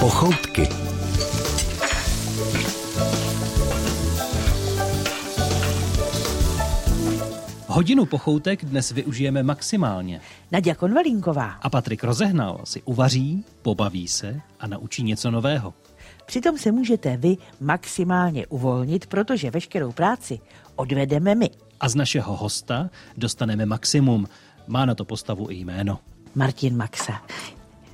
[0.00, 0.68] Pochoutky.
[7.66, 10.20] Hodinu pochoutek dnes využijeme maximálně.
[10.52, 11.44] Nadia Konvalinková.
[11.44, 15.74] A Patrik Rozehnal si uvaří, pobaví se a naučí něco nového.
[16.26, 20.40] Přitom se můžete vy maximálně uvolnit, protože veškerou práci
[20.76, 21.50] odvedeme my.
[21.80, 24.26] A z našeho hosta dostaneme maximum.
[24.66, 25.98] Má na to postavu i jméno.
[26.34, 27.22] Martin Maxa.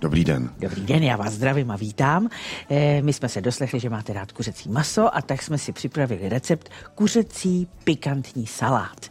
[0.01, 0.51] Dobrý den.
[0.59, 2.29] Dobrý den, já vás zdravím a vítám.
[2.71, 6.29] Eh, my jsme se doslechli, že máte rád kuřecí maso a tak jsme si připravili
[6.29, 9.09] recept kuřecí pikantní salát.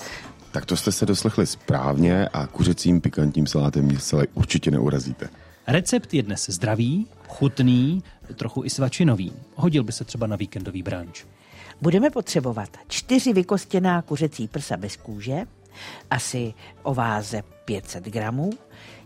[0.52, 5.30] Tak to jste se doslechli správně a kuřecím pikantním salátem mě zcela určitě neurazíte.
[5.68, 8.04] Recept je dnes zdravý, chutný,
[8.36, 9.34] trochu i svačinový.
[9.55, 11.26] Hodil by se třeba na víkendový branč.
[11.82, 15.46] Budeme potřebovat čtyři vykostěná kuřecí prsa bez kůže,
[16.12, 18.49] asi o váze 500 gramů,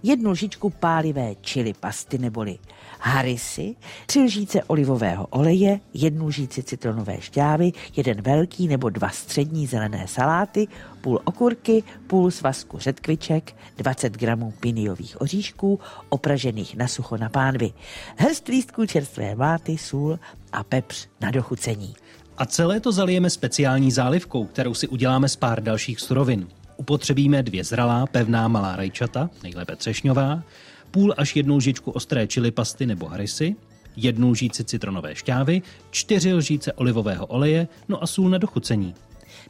[0.04, 2.58] jednu lžičku pálivé čili pasty neboli
[3.00, 10.08] harisy, tři lžíce olivového oleje, jednu lžíci citronové šťávy, jeden velký nebo dva střední zelené
[10.08, 10.68] saláty,
[11.02, 17.74] půl okurky, půl svazku řetkviček, 20 gramů piniových oříšků, opražených na sucho na pánvi,
[18.16, 20.20] hrst lístků čerstvé máty, sůl
[20.52, 21.96] a pepř na dochucení.
[22.38, 26.48] A celé to zalijeme speciální zálivkou, kterou si uděláme z pár dalších surovin.
[26.80, 30.44] Upotřebíme dvě zralá, pevná malá rajčata, nejlépe třešňová,
[30.92, 33.56] půl až jednu lžičku ostré čili pasty nebo harisy,
[33.96, 38.96] jednu lžíci citronové šťávy, čtyři lžíce olivového oleje, no a sůl na dochucení.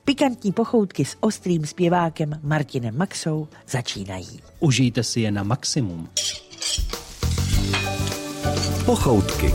[0.05, 4.39] Pikantní pochoutky s ostrým zpěvákem Martinem Maxou začínají.
[4.59, 6.09] Užijte si je na maximum.
[8.85, 9.53] Pochoutky.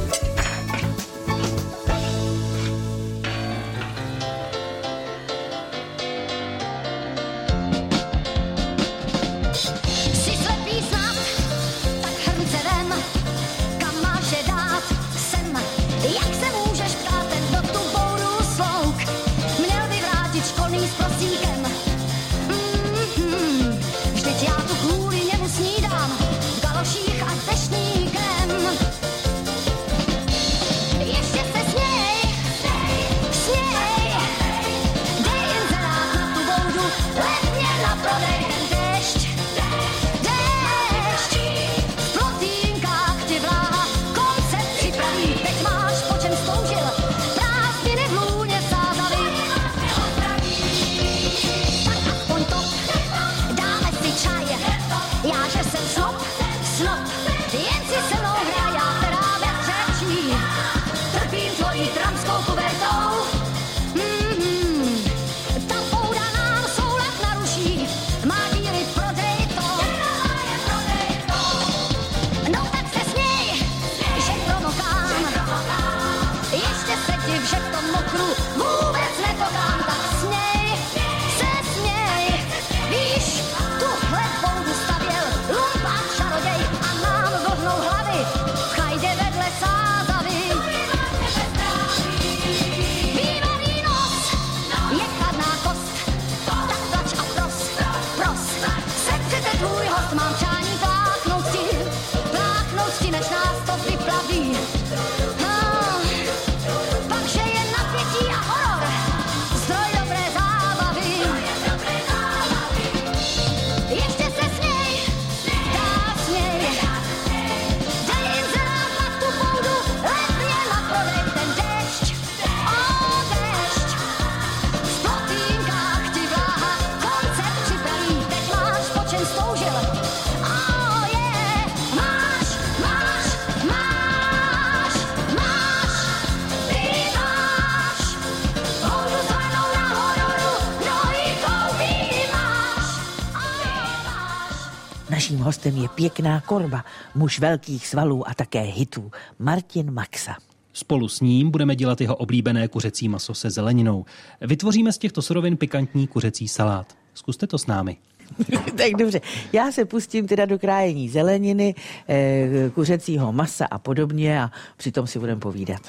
[145.45, 146.85] Hostem je pěkná korba,
[147.15, 150.37] muž velkých svalů a také hitů, Martin Maxa.
[150.73, 154.05] Spolu s ním budeme dělat jeho oblíbené kuřecí maso se zeleninou.
[154.41, 156.97] Vytvoříme z těchto surovin pikantní kuřecí salát.
[157.15, 157.97] Zkuste to s námi.
[158.77, 159.21] tak dobře,
[159.53, 161.75] já se pustím teda do krájení zeleniny,
[162.09, 165.83] eh, kuřecího masa a podobně a přitom si budeme povídat.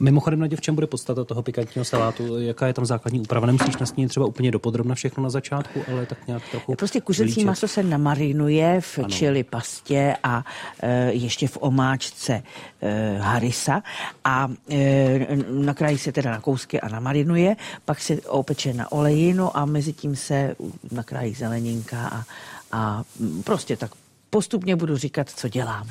[0.00, 2.40] Mimochodem, Nadě, v čem bude podstata toho pikantního salátu?
[2.40, 3.46] Jaká je tam základní úprava?
[3.46, 6.74] Nemusíš nastínit třeba úplně dopodrobna všechno na začátku, ale tak nějak trochu.
[6.74, 7.46] Prostě kuřecí vylíčet.
[7.46, 9.08] maso se namarinuje v ano.
[9.08, 10.44] čili pastě a
[10.82, 12.42] e, ještě v omáčce
[12.82, 13.82] e, harisa
[14.24, 19.56] a e, nakrájí se teda na kousky a namarinuje, pak se opeče na oleji, no
[19.56, 20.56] a mezi tím se
[20.92, 22.24] nakrájí zeleninka a,
[22.72, 23.04] a
[23.44, 23.90] prostě tak
[24.30, 25.88] postupně budu říkat, co dělám.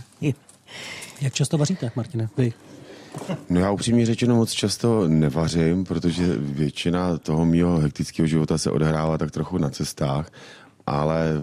[1.21, 2.29] Jak často vaříte, Martine?
[2.37, 2.53] Vy?
[3.49, 9.17] No já upřímně řečeno moc často nevařím, protože většina toho mého hektického života se odehrává
[9.17, 10.31] tak trochu na cestách,
[10.85, 11.41] ale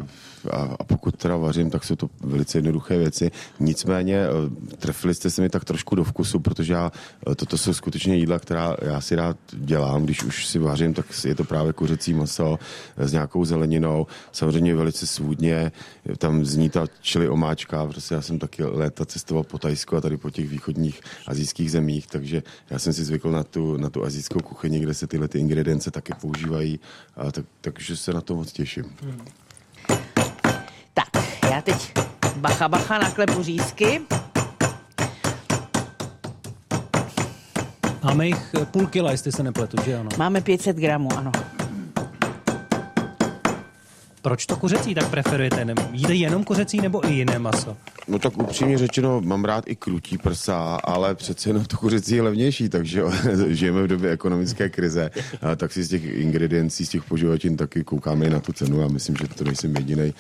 [0.51, 3.31] a, a pokud teda vařím, tak jsou to velice jednoduché věci.
[3.61, 6.93] Nicméně eh, trefili jste se mi tak trošku do vkusu, protože já,
[7.31, 10.05] eh, toto jsou skutečně jídla, která já si rád dělám.
[10.05, 12.59] Když už si vařím, tak je to právě kuřecí maso
[12.97, 14.07] eh, s nějakou zeleninou.
[14.33, 15.73] Samozřejmě velice svůdně,
[16.19, 20.17] tam zní ta čili omáčka, protože já jsem taky léta cestoval po Tajsku a tady
[20.17, 24.41] po těch východních azijských zemích, takže já jsem si zvykl na tu, na tu azijskou
[24.41, 26.81] kuchyni, kde se tyhle ty ingredience taky používají,
[27.17, 28.85] a tak, takže se na to moc těším.
[29.03, 29.21] Hmm.
[31.55, 31.93] Já teď
[32.37, 34.01] bacha bacha na klepu řízky.
[38.05, 40.09] Máme jich půl kila, jestli se nepletu, že ano?
[40.19, 41.33] Máme 500 gramů, ano.
[44.25, 45.75] Proč to kuřecí tak preferujete?
[45.93, 47.77] Jíte jenom kuřecí nebo i jiné maso?
[48.09, 52.23] No tak upřímně řečeno, mám rád i krutí prsa, ale přece jenom to kuřecí je
[52.23, 53.03] levnější, takže
[53.49, 55.11] žijeme v době ekonomické krize,
[55.57, 58.89] tak si z těch ingrediencí, z těch poživatin taky koukáme i na tu cenu a
[58.89, 60.15] myslím, že to nejsem jediný,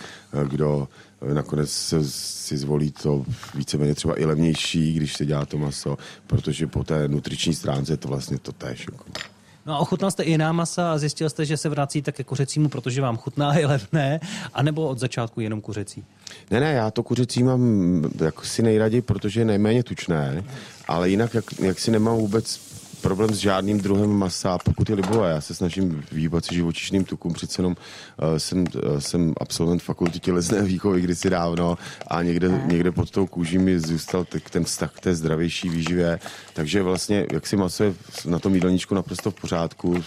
[0.48, 0.88] kdo
[1.34, 1.70] nakonec
[2.00, 3.24] si zvolí to
[3.54, 7.96] víceméně třeba i levnější, když se dělá to maso, protože po té nutriční stránce je
[7.96, 8.86] to vlastně to též.
[8.92, 9.33] Jako.
[9.66, 12.68] No a ochutnal jste i jiná masa a zjistil jste, že se vracíte ke kuřecímu,
[12.68, 14.20] protože vám chutná je levné,
[14.54, 16.04] anebo od začátku jenom kuřecí?
[16.50, 20.44] Ne, ne, já to kuřecí mám jako si nejraději, protože je nejméně tučné,
[20.88, 22.60] ale jinak jak, jak si nemám vůbec
[23.04, 25.30] problém s žádným druhem masa, pokud je libové.
[25.30, 30.20] Já se snažím vyhýbat si živočišným tukům, přece jenom uh, jsem, uh, jsem absolvent fakulty
[30.20, 34.92] tělesné výchovy kdysi dávno a někde, někde pod tou kůží mi zůstal t- ten vztah
[34.92, 36.18] k té zdravější výživě.
[36.54, 37.94] Takže vlastně, jak si maso je
[38.26, 40.02] na tom jídelníčku naprosto v pořádku,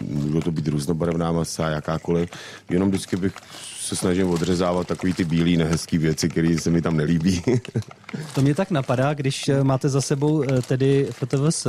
[0.00, 2.30] můžou to být různobarevná masa, jakákoliv,
[2.70, 3.34] jenom vždycky bych
[3.90, 7.42] se snažím odřezávat takový ty bílý nehezký věci, které se mi tam nelíbí.
[8.34, 11.66] to mě tak napadá, když eh, máte za sebou eh, tedy FTVS,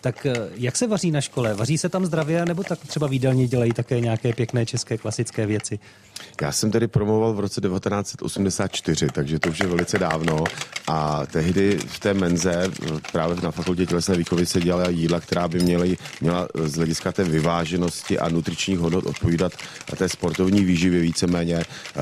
[0.00, 1.54] tak eh, jak se vaří na škole?
[1.54, 5.78] Vaří se tam zdravě, nebo tak třeba výdelně dělají také nějaké pěkné české klasické věci?
[6.40, 10.44] Já jsem tedy promoval v roce 1984, takže to už je velice dávno
[10.86, 12.70] a tehdy v té menze
[13.12, 17.24] právě na fakultě tělesné výchovy se dělala jídla, která by měly, měla z hlediska té
[17.24, 19.52] vyváženosti a nutričních hodnot odpovídat
[20.00, 21.59] té sportovní výživě víceméně,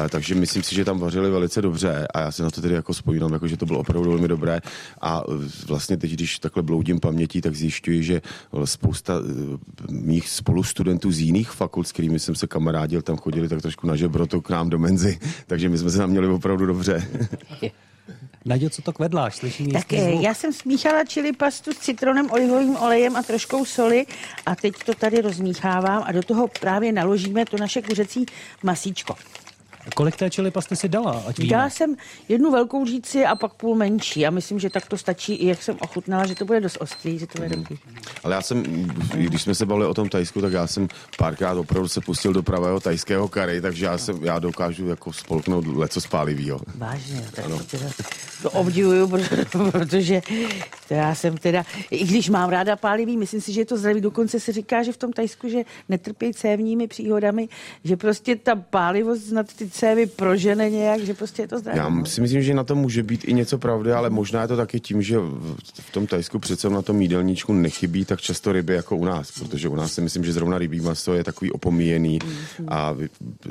[0.08, 2.94] takže myslím si, že tam vařili velice dobře a já se na to tedy jako
[2.94, 4.60] spojím, jako že to bylo opravdu velmi dobré
[5.00, 5.22] a
[5.66, 8.22] vlastně teď, když takhle bloudím pamětí, tak zjišťuji, že
[8.64, 9.14] spousta
[9.90, 13.96] mých spolustudentů z jiných fakult, s kterými jsem se kamarádil, tam chodili tak trošku na
[13.96, 17.08] žebrotu k nám do menzy, takže my jsme se tam měli opravdu dobře.
[18.44, 19.37] Naděl, co to kvedláš?
[19.37, 20.22] Slyším tak eh, zvuk.
[20.22, 24.06] já jsem smíchala čili pastu s citronem, olivovým olejem a troškou soli
[24.46, 28.26] a teď to tady rozmíchávám a do toho právě naložíme to naše kuřecí
[28.62, 29.14] masíčko.
[29.94, 31.23] Kolik té čili pasty si dala?
[31.26, 31.50] Ať víme.
[31.50, 31.96] Dala jsem
[32.29, 34.26] jednu velkou říci a pak půl menší.
[34.26, 37.19] A myslím, že tak to stačí, i jak jsem ochutnala, že to bude dost ostrý,
[37.19, 37.62] že to bude mm.
[37.62, 37.79] dobrý.
[38.25, 38.62] Ale já jsem,
[39.14, 40.88] když jsme se bavili o tom Tajsku, tak já jsem
[41.19, 45.67] párkrát opravdu se pustil do pravého tajského kary, takže já, jsem, já dokážu jako spolknout
[45.67, 46.61] leco spálivýho.
[46.75, 47.58] Vážně, tak ano.
[47.58, 47.87] to, teda,
[48.43, 49.08] to obdivuju,
[49.73, 50.23] protože
[50.88, 54.00] to já jsem teda, i když mám ráda pálivý, myslím si, že je to zdravý.
[54.00, 55.58] Dokonce se říká, že v tom Tajsku, že
[55.88, 57.49] netrpí cévními příhodami,
[57.84, 61.78] že prostě ta pálivost nad ty cévy prožene nějak, že prostě je to zdravé.
[61.78, 64.56] Já si myslím, že na tom může být i něco pravdy, ale možná je to
[64.56, 65.19] taky tím, že
[65.72, 69.69] v tom Tajsku přece na tom jídelníčku nechybí tak často ryby jako u nás, protože
[69.69, 72.19] u nás si myslím, že zrovna rybí maso je takový opomíjený
[72.69, 72.96] a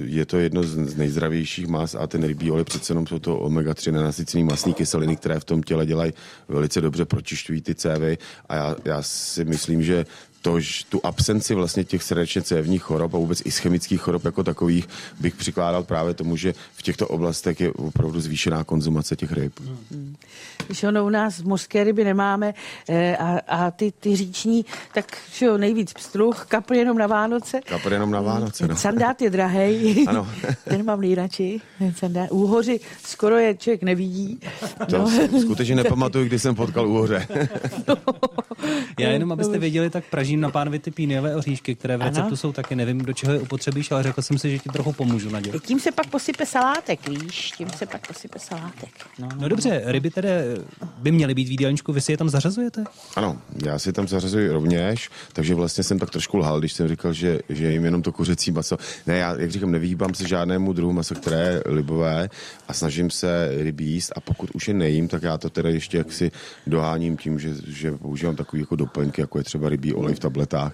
[0.04, 3.92] je to jedno z nejzdravějších mas a ten rybí olej přece jenom jsou to omega-3
[3.92, 6.14] nenasycený masní kyseliny, které v tom těle dělají
[6.48, 8.18] velice dobře, pročišťují ty cévy
[8.50, 10.06] a já, já si myslím, že
[10.42, 10.58] to,
[10.90, 14.88] tu absenci vlastně těch srdečně cévních chorob a vůbec i chemických chorob jako takových
[15.20, 19.60] bych přikládal právě tomu, že v těchto oblastech je opravdu zvýšená konzumace těch ryb.
[19.60, 20.16] Hmm.
[20.68, 22.54] Když ono u nás mořské ryby nemáme
[22.90, 27.62] eh, a, a ty, ty říční, tak jo, nejvíc pstruh, kapr jenom na Vánoce.
[27.62, 28.76] Kapr jenom na Vánoce, no.
[28.76, 30.28] Sandát je drahej, ano.
[30.64, 31.62] ten mám nejradši.
[31.96, 32.32] Sandát.
[32.32, 34.40] Úhoři skoro je člověk nevidí.
[34.90, 35.12] To no.
[35.42, 37.28] skutečně nepamatuju, kdy jsem potkal úhoře.
[37.88, 37.96] no.
[39.00, 42.38] Já jenom, abyste věděli, tak pražím na pánvi ty píniové oříšky, které v receptu ano.
[42.38, 42.76] jsou taky.
[42.76, 45.52] Nevím, do čeho je upotřebíš, ale řekl jsem si, že ti trochu pomůžu, Nadě.
[45.60, 47.52] Tím se pak posype salátek, víš?
[47.52, 48.90] Tím se pak posype salátek.
[49.20, 50.30] No, no, no dobře, ryby tedy
[50.98, 52.84] by měly být v jídelníčku, vy si je tam zařazujete?
[53.16, 57.14] Ano, já si tam zařazuji rovněž, takže vlastně jsem tak trošku lhal, když jsem říkal,
[57.14, 58.78] že, že jim jenom to kuřecí maso.
[59.08, 62.30] Ne, já, jak říkám, nevyhýbám se žádnému druhu maso, které je libové
[62.68, 65.98] a snažím se ryby jíst a pokud už je nejím, tak já to teda ještě
[65.98, 66.32] jaksi
[66.68, 70.74] doháním tím, že, že používám takový jako doplňky, jako je třeba rybí olej v tabletách,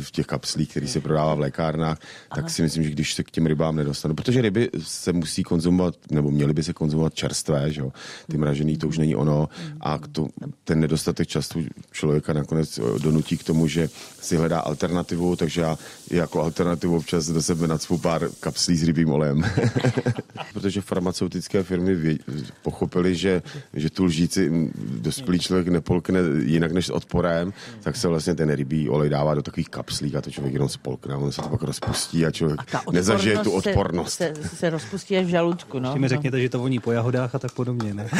[0.00, 1.98] v těch kapslích, který se prodává v lékárnách,
[2.30, 2.42] Aha.
[2.42, 5.94] tak si myslím, že když se k těm rybám nedostanu, protože ryby se musí konzumovat,
[6.10, 7.92] nebo měly by se konzumovat čerstvé, že jo?
[8.30, 9.48] ty mražený to už není ono
[9.80, 10.28] a to,
[10.64, 13.88] ten nedostatek času člověka nakonec eh, donutí k tomu, že
[14.20, 15.78] si hledá alternativu, takže já
[16.10, 19.44] jako alternativu občas do sebe nadspu pár kapslí s rybím olejem.
[20.52, 22.18] protože farmaceutické firmy
[22.62, 23.42] pochopili, že,
[23.74, 24.70] že tu lžíci
[25.00, 29.42] dospělý člověk nepolkne jinak než s odporem, tak se vlastně ten rybí olej dává do
[29.56, 32.74] takových kapslík a to člověk jenom spolkne a on se to pak rozpustí a člověk
[32.74, 34.16] a nezažije tu odpornost.
[34.16, 35.78] Se, se, se rozpustí až v žaludku.
[35.78, 35.96] No.
[35.96, 38.08] mi řekněte, že to voní po jahodách a tak podobně, ne?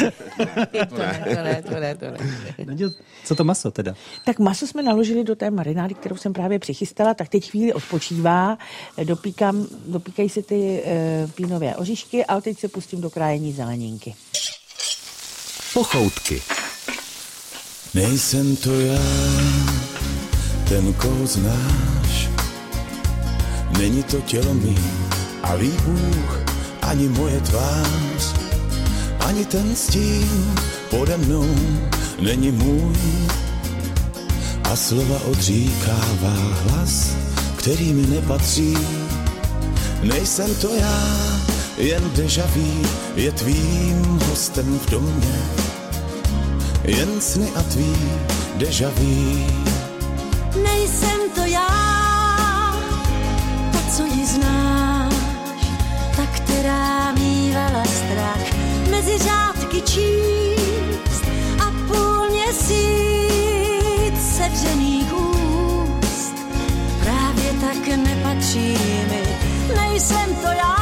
[0.89, 2.89] to ne, to ne, to ne, to ne.
[3.23, 3.93] Co to maso teda?
[4.25, 8.57] Tak maso jsme naložili do té marinády, kterou jsem právě přichystala, tak teď chvíli odpočívá,
[9.03, 14.15] dopíkám, dopíkají se ty e, pínové oříšky, ale teď se pustím do krájení zeleninky.
[15.73, 16.41] Pochoutky.
[17.93, 18.99] Nejsem to já,
[20.69, 22.29] ten, koho znáš.
[23.77, 24.77] Není to tělo mý
[25.43, 26.39] a ví Bůh,
[26.81, 28.35] ani moje tvář,
[29.19, 30.55] ani ten stín
[30.89, 31.55] pode mnou
[32.19, 32.95] není můj.
[34.63, 37.15] A slova odříkává hlas,
[37.55, 38.77] který mi nepatří.
[40.03, 41.03] Nejsem to já,
[41.77, 42.81] jen dežaví
[43.15, 45.39] je tvým hostem v domě.
[46.83, 47.95] Jen sny a tvý
[48.57, 49.45] dežaví
[50.63, 51.67] nejsem to já,
[53.71, 55.13] ta, co ji znáš,
[56.15, 58.53] ta, která mývala strach
[58.91, 61.23] mezi řádky číst
[61.59, 66.35] a půl měsíc sevřených úst.
[66.99, 68.77] Právě tak nepatří
[69.09, 69.23] mi,
[69.75, 70.75] nejsem to já,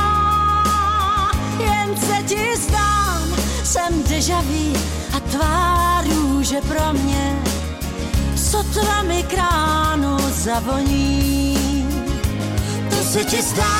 [1.59, 4.43] jen se ti zdám, jsem deja
[5.13, 7.35] a tvá růže pro mě
[8.55, 11.87] sotva mi kránu zavoní.
[12.89, 13.75] To se ti zdá,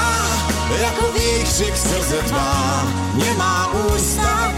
[0.82, 4.52] jako výkřik srdce tvá, nemá ústa.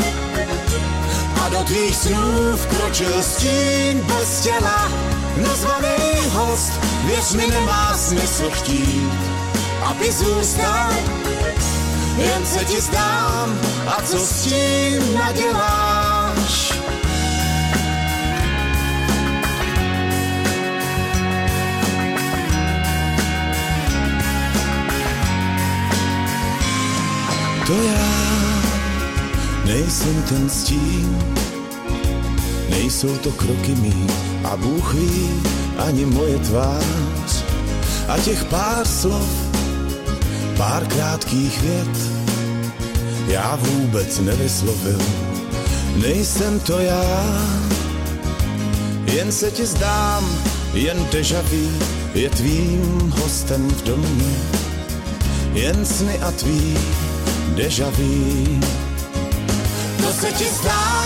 [1.42, 4.92] A do tvých snů vkročil stín bez těla,
[5.38, 6.72] nazvaný host,
[7.06, 9.12] věř mi nemá smysl chtít,
[9.86, 10.92] aby zůstal.
[12.18, 16.07] Jen se ti zdám, a co s tím naděláš?
[27.68, 28.28] To já
[29.66, 31.18] nejsem ten stín,
[32.70, 34.08] nejsou to kroky mý
[34.44, 35.30] a Bůh ví
[35.78, 37.44] ani moje tvář.
[38.08, 39.30] A těch pár slov,
[40.58, 41.98] pár krátkých vět
[43.28, 45.00] já vůbec nevyslovil.
[45.96, 47.42] Nejsem to já,
[49.06, 50.24] jen se ti zdám,
[50.74, 51.44] jen deja
[52.14, 54.36] je tvým hostem v domě,
[55.54, 56.78] jen sny a tvý
[57.56, 58.60] deja vu.
[59.98, 61.04] To se ti zdá,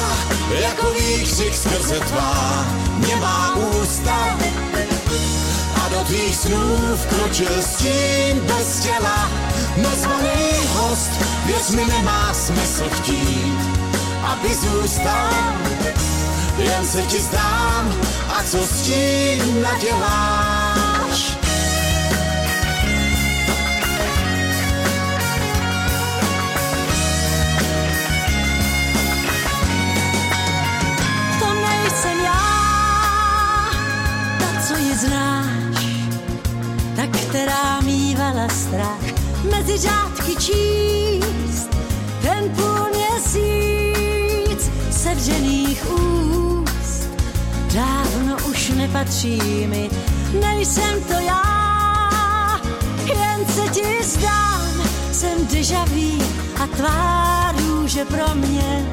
[0.60, 2.66] jako výkřik skrze tvá,
[3.08, 4.38] nemá ústa.
[5.76, 9.30] A do tvých snů vkročil stín bez těla,
[9.78, 11.12] nazvaný host,
[11.46, 13.60] věř mi nemá smysl chtít,
[14.24, 15.30] aby zůstal.
[16.58, 17.96] Jen se ti zdám,
[18.30, 20.51] a co s tím naděláš?
[38.52, 39.02] Strach
[39.52, 41.70] mezi řádky číst.
[42.22, 47.10] Ten půl měsíc sevřených úst
[47.74, 49.90] dávno už nepatří mi,
[50.40, 52.62] nejsem to já,
[53.06, 56.22] jen se ti zdám, jsem dežaví
[56.64, 58.92] a tvá růže pro mě,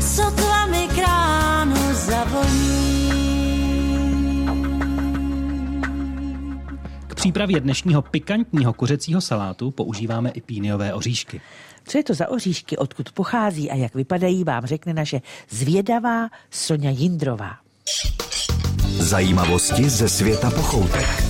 [0.00, 3.27] sotva mi kránu zavoní.
[7.18, 11.40] Přípravě dnešního pikantního kuřecího salátu používáme i píniové oříšky.
[11.84, 15.20] Co je to za oříšky, odkud pochází a jak vypadají, vám řekne naše
[15.50, 17.50] zvědavá Sonja Jindrová.
[18.84, 21.24] Zajímavosti ze světa pochoutek.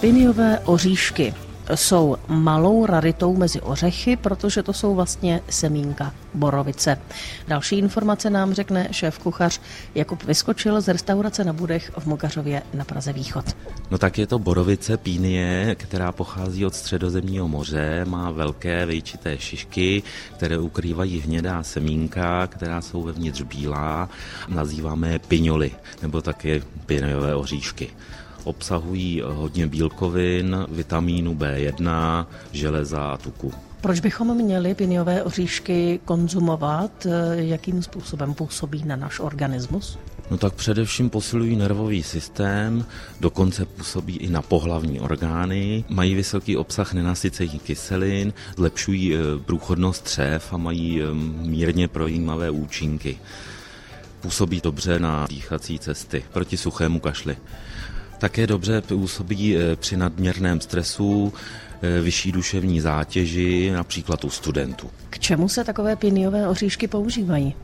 [0.00, 1.34] Piniové oříšky.
[1.74, 6.98] Jsou malou raritou mezi ořechy, protože to jsou vlastně semínka borovice.
[7.48, 9.60] Další informace nám řekne šéf kuchař
[9.94, 13.56] Jakub Vyskočil z restaurace na Budech v Mokařově na Praze Východ.
[13.90, 20.02] No tak je to borovice pínie, která pochází od středozemního moře, má velké vejčité šišky,
[20.36, 24.08] které ukrývají hnědá semínka, která jsou vevnitř bílá.
[24.48, 25.70] Nazýváme je piňoly,
[26.02, 27.90] nebo také pinejové oříšky
[28.48, 31.90] obsahují hodně bílkovin, vitamínu B1,
[32.52, 33.52] železa a tuku.
[33.80, 37.06] Proč bychom měli piniové oříšky konzumovat?
[37.32, 39.98] Jakým způsobem působí na náš organismus?
[40.30, 42.86] No tak především posilují nervový systém,
[43.20, 50.52] dokonce působí i na pohlavní orgány, mají vysoký obsah nenasycených kyselin, zlepšují eh, průchodnost střev
[50.52, 51.06] a mají eh,
[51.48, 53.18] mírně projímavé účinky.
[54.20, 57.36] Působí dobře na dýchací cesty proti suchému kašli.
[58.18, 61.32] Také dobře působí eh, při nadměrném stresu,
[61.82, 64.90] eh, vyšší duševní zátěži, například u studentů.
[65.10, 67.54] K čemu se takové piniové oříšky používají?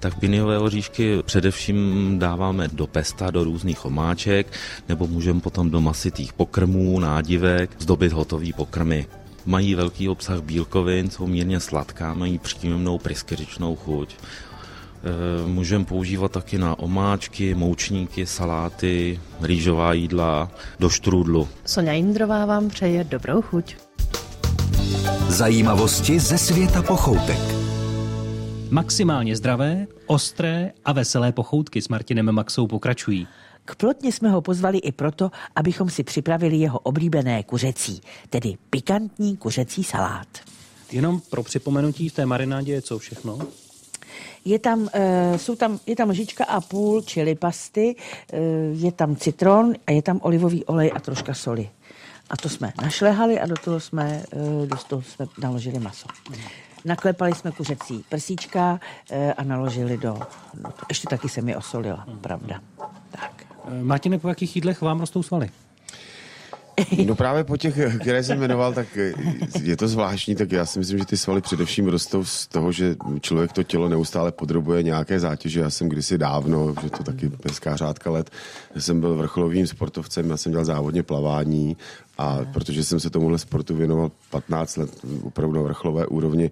[0.00, 4.52] tak piniové oříšky především dáváme do pesta, do různých omáček,
[4.88, 9.06] nebo můžeme potom do masitých pokrmů, nádivek, zdobit hotový pokrmy.
[9.46, 14.14] Mají velký obsah bílkovin, jsou mírně sladká, mají příjemnou pryskyřičnou chuť.
[15.02, 20.50] Eh, můžeme používat taky na omáčky, moučníky, saláty, rýžová jídla,
[20.80, 21.48] do štrůdlu.
[21.64, 23.76] Sonja Jindrová vám přeje dobrou chuť.
[25.28, 27.38] Zajímavosti ze světa pochoutek.
[28.70, 33.28] Maximálně zdravé, ostré a veselé pochoutky s Martinem Maxou pokračují.
[33.64, 38.00] K plotně jsme ho pozvali i proto, abychom si připravili jeho oblíbené kuřecí,
[38.30, 40.28] tedy pikantní kuřecí salát.
[40.92, 43.38] Jenom pro připomenutí v té marinádě je co všechno?
[44.48, 44.88] Je tam, uh,
[45.36, 47.96] jsou tam, je tam lžička a půl čili pasty,
[48.32, 48.38] uh,
[48.84, 51.70] je tam citron a je tam olivový olej a troška soli.
[52.30, 56.08] A to jsme našlehali a do toho jsme, uh, do toho jsme naložili maso.
[56.84, 58.80] Naklepali jsme kuřecí prsíčka
[59.36, 60.18] a naložili do,
[60.54, 62.60] do ještě taky se mi osolila, pravda.
[63.10, 63.46] Tak.
[63.82, 65.50] Martine, po jakých jídlech vám rostou svaly?
[67.06, 68.98] No právě po těch, které jsem jmenoval, tak
[69.62, 72.96] je to zvláštní, tak já si myslím, že ty svaly především rostou z toho, že
[73.20, 75.60] člověk to tělo neustále podrobuje nějaké zátěže.
[75.60, 78.30] Já jsem kdysi dávno, že to taky hezká řádka let,
[78.76, 81.76] jsem byl vrcholovým sportovcem, já jsem dělal závodně plavání
[82.18, 84.90] a protože jsem se tomuhle sportu věnoval 15 let
[85.22, 86.50] opravdu na vrcholové úrovni,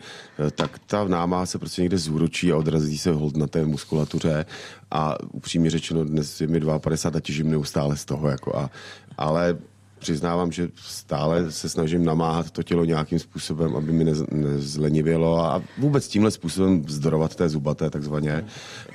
[0.54, 4.46] tak ta náma se prostě někde zúročí a odrazí se hold na té muskulatuře
[4.90, 8.28] a upřímně řečeno dnes je mi 52 a těžím neustále z toho.
[8.28, 8.70] Jako a,
[9.18, 9.58] ale
[9.98, 16.08] přiznávám, že stále se snažím namáhat to tělo nějakým způsobem, aby mi nezlenivělo a vůbec
[16.08, 18.44] tímhle způsobem vzdorovat té zubaté takzvaně.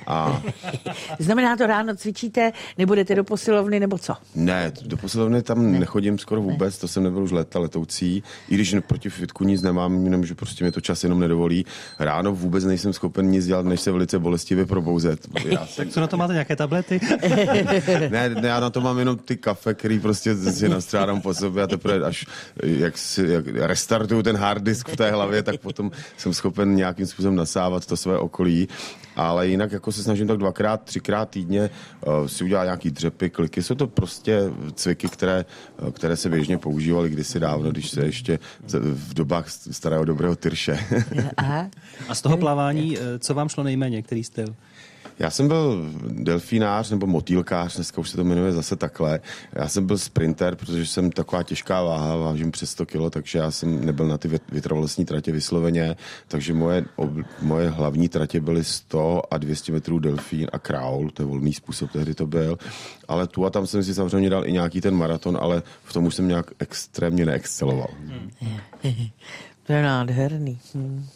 [0.06, 0.42] A...
[1.18, 4.14] Znamená to ráno cvičíte, nebudete do posilovny nebo co?
[4.34, 5.78] Ne, do posilovny tam ne.
[5.78, 6.80] nechodím skoro vůbec, ne.
[6.80, 10.64] to jsem nebyl už leta letoucí, i když proti fitku nic nemám, jenom že prostě
[10.64, 11.66] mi to čas jenom nedovolí.
[11.98, 15.26] Ráno vůbec nejsem schopen nic dělat, než se velice bolestivě probouzet.
[15.44, 15.84] Já jsem...
[15.84, 17.00] tak co na to máte, nějaké tablety?
[18.10, 21.62] ne, ne, já na to mám jenom ty kafe, který prostě si nastřádám po sobě
[21.62, 22.26] a teprve až
[22.62, 27.06] jak, si, jak restartuju ten hard disk v té hlavě, tak potom jsem schopen nějakým
[27.06, 28.68] způsobem nasávat to své okolí
[29.16, 31.70] ale jinak jako se snažím tak dvakrát, třikrát týdně
[32.06, 33.62] uh, si udělat nějaký dřepy, kliky.
[33.62, 34.40] Jsou to prostě
[34.74, 35.44] cviky, které,
[35.82, 38.38] uh, které se běžně používaly kdysi dávno, když se ještě
[38.82, 40.78] v dobách starého dobrého tyrše.
[41.36, 41.70] Aha.
[42.08, 44.54] A z toho plavání, eh, co vám šlo nejméně, který styl?
[45.22, 49.20] Já jsem byl delfinář nebo motýlkář, dneska už se to jmenuje zase takhle.
[49.52, 53.50] Já jsem byl sprinter, protože jsem taková těžká váha, vážím přes 100 kilo, takže já
[53.50, 55.96] jsem nebyl na ty vytrvalostní tratě vysloveně,
[56.28, 57.10] takže moje, ob,
[57.42, 61.92] moje hlavní tratě byly 100 a 200 metrů delfín a kraul, to je volný způsob,
[61.92, 62.58] tehdy to byl.
[63.08, 66.04] Ale tu a tam jsem si samozřejmě dal i nějaký ten maraton, ale v tom
[66.04, 67.88] už jsem nějak extrémně neexceloval.
[68.06, 68.30] Hmm.
[69.66, 70.58] To je nádherný.
[70.74, 71.06] Hmm.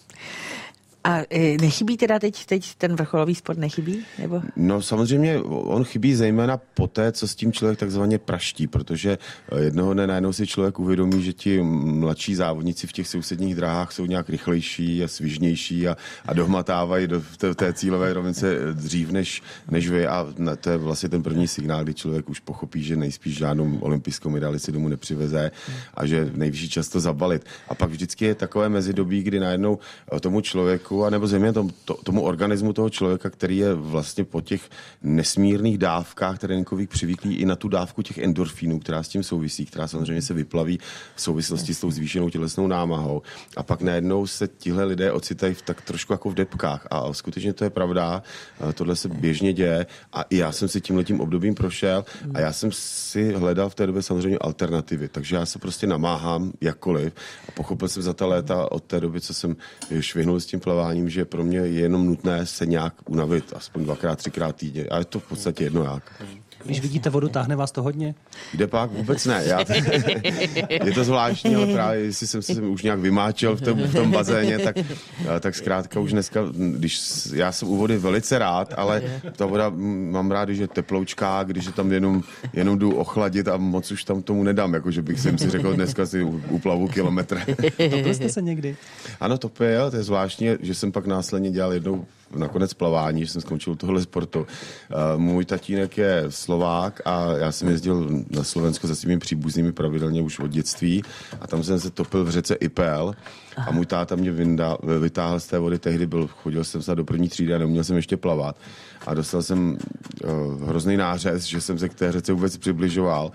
[1.07, 4.05] A e, nechybí teda teď, teď ten vrcholový sport, nechybí?
[4.19, 4.43] Nebo?
[4.57, 9.19] No samozřejmě on chybí zejména po té, co s tím člověk takzvaně praští, protože
[9.53, 13.93] e, jednoho dne najednou si člověk uvědomí, že ti mladší závodníci v těch sousedních dráhách
[13.93, 19.43] jsou nějak rychlejší a svižnější a, a dohmatávají do té, té cílové rovnice dřív než,
[19.71, 20.27] než vy a
[20.61, 24.61] to je vlastně ten první signál, kdy člověk už pochopí, že nejspíš žádnou olympijskou medaili
[24.61, 25.51] si domů nepřiveze
[25.95, 27.45] a že nejvyšší často zabalit.
[27.69, 29.79] A pak vždycky je takové mezidobí, kdy najednou
[30.21, 34.41] tomu člověku člověku, anebo zejména tomu, to, tomu organismu toho člověka, který je vlastně po
[34.41, 34.71] těch
[35.03, 39.89] nesmírných dávkách tréninkových přivyklý i na tu dávku těch endorfínů, která s tím souvisí, která
[39.89, 40.79] samozřejmě se vyplaví
[41.15, 43.23] v souvislosti s tou zvýšenou tělesnou námahou.
[43.57, 46.87] A pak najednou se tihle lidé ocitají v tak trošku jako v depkách.
[46.91, 48.23] A skutečně to je pravda,
[48.75, 52.05] tohle se běžně děje a i já jsem si tím letím obdobím prošel
[52.35, 56.53] a já jsem si hledal v té době samozřejmě alternativy, takže já se prostě namáhám
[56.61, 57.13] jakkoliv
[57.49, 59.57] a pochopil jsem za ta léta od té doby, co jsem
[60.01, 64.19] švihnul s tím plaváním, že pro mě je jenom nutné se nějak unavit, aspoň dvakrát,
[64.19, 64.85] třikrát týdně.
[64.85, 66.23] A je to v podstatě jedno jak.
[66.67, 68.15] Když vidíte vodu, táhne vás to hodně?
[68.55, 69.43] Jde pak vůbec ne.
[69.47, 69.61] Já,
[70.85, 74.11] je to zvláštní, ale právě jestli jsem se už nějak vymáčel v tom, v tom
[74.11, 74.77] bazéně, tak,
[75.41, 77.01] tak zkrátka už dneska, když
[77.35, 79.03] já jsem u vody velice rád, ale
[79.37, 79.73] ta voda
[80.11, 84.05] mám rád, že je teploučká, když je tam jenom, jenom jdu ochladit a moc už
[84.05, 87.41] tam tomu nedám, jako že bych si řekl, dneska si uplavu kilometr.
[88.05, 88.77] to jste se někdy?
[89.21, 93.33] Ano, to je, to je zvláštní, že jsem pak následně dělal jednou nakonec plavání, že
[93.33, 94.41] jsem skončil tohle sportu.
[94.41, 94.47] Uh,
[95.21, 100.39] můj tatínek je Slovák a já jsem jezdil na Slovensko se svými příbuznými pravidelně už
[100.39, 101.03] od dětství
[101.41, 103.15] a tam jsem se topil v řece Ipel
[103.67, 107.05] a můj táta mě vyndal, vytáhl z té vody, tehdy byl, chodil jsem se do
[107.05, 108.57] první třídy a neuměl jsem ještě plavat
[109.07, 109.79] a dostal jsem
[110.25, 113.33] uh, hrozný nářez, že jsem se k té řece vůbec přibližoval.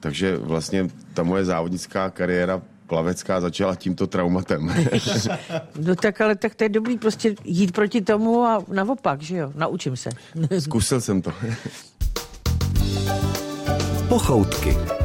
[0.00, 4.74] Takže vlastně ta moje závodnická kariéra plavecká začala tímto traumatem.
[5.80, 9.52] no tak ale tak to je dobrý prostě jít proti tomu a naopak, že jo,
[9.54, 10.10] naučím se.
[10.58, 11.32] Zkusil jsem to.
[14.08, 15.01] Pochoutky.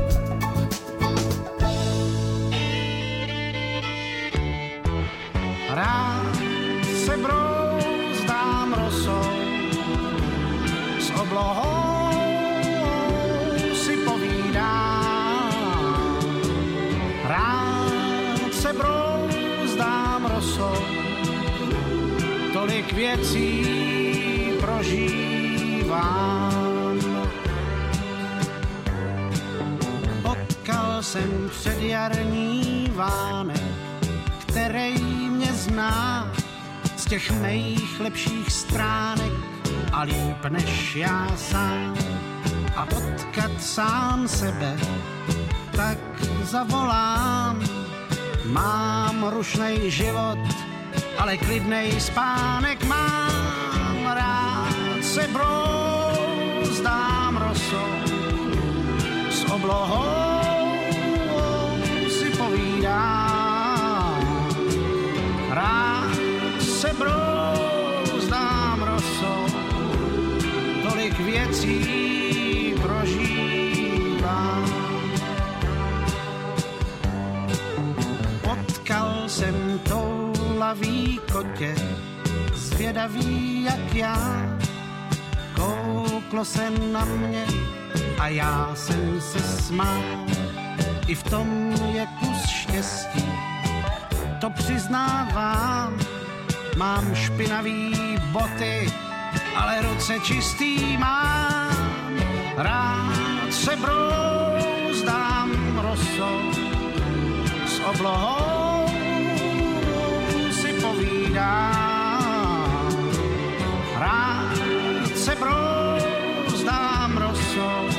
[23.08, 23.64] Věcí
[24.62, 26.18] prožívám.
[30.22, 33.62] Potkal jsem předjarní vánek,
[34.40, 36.34] který mě zná
[36.96, 39.34] z těch mých lepších stránek
[39.92, 41.96] a líp než já sám.
[42.76, 44.78] A potkat sám sebe,
[45.72, 45.98] tak
[46.44, 47.64] zavolám.
[48.46, 50.67] Mám rušnej život,
[51.18, 57.88] ale klidnej spánek mám rád se brouzdám rosou.
[59.30, 60.72] S oblohou
[62.10, 64.18] si povídám
[65.50, 66.16] rád
[66.62, 69.46] se brouzdám rosou.
[70.90, 74.66] Tolik věcí prožívám.
[78.42, 79.67] Potkal jsem
[80.68, 81.76] toulavý kotě
[82.54, 84.18] zvědavý jak já
[85.56, 87.46] kouklo se na mě
[88.20, 90.04] a já jsem se smál.
[91.08, 93.26] I v tom je kus štěstí,
[94.42, 96.00] to přiznávám.
[96.78, 97.96] Mám špinavý
[98.32, 98.94] boty,
[99.56, 102.18] ale ruce čistý mám.
[102.58, 105.52] Rád se brouzdám
[105.82, 106.52] rosou
[107.68, 108.57] s oblohou
[111.38, 112.98] povídám.
[114.00, 114.58] Rád
[115.16, 117.90] se brouzdám rosou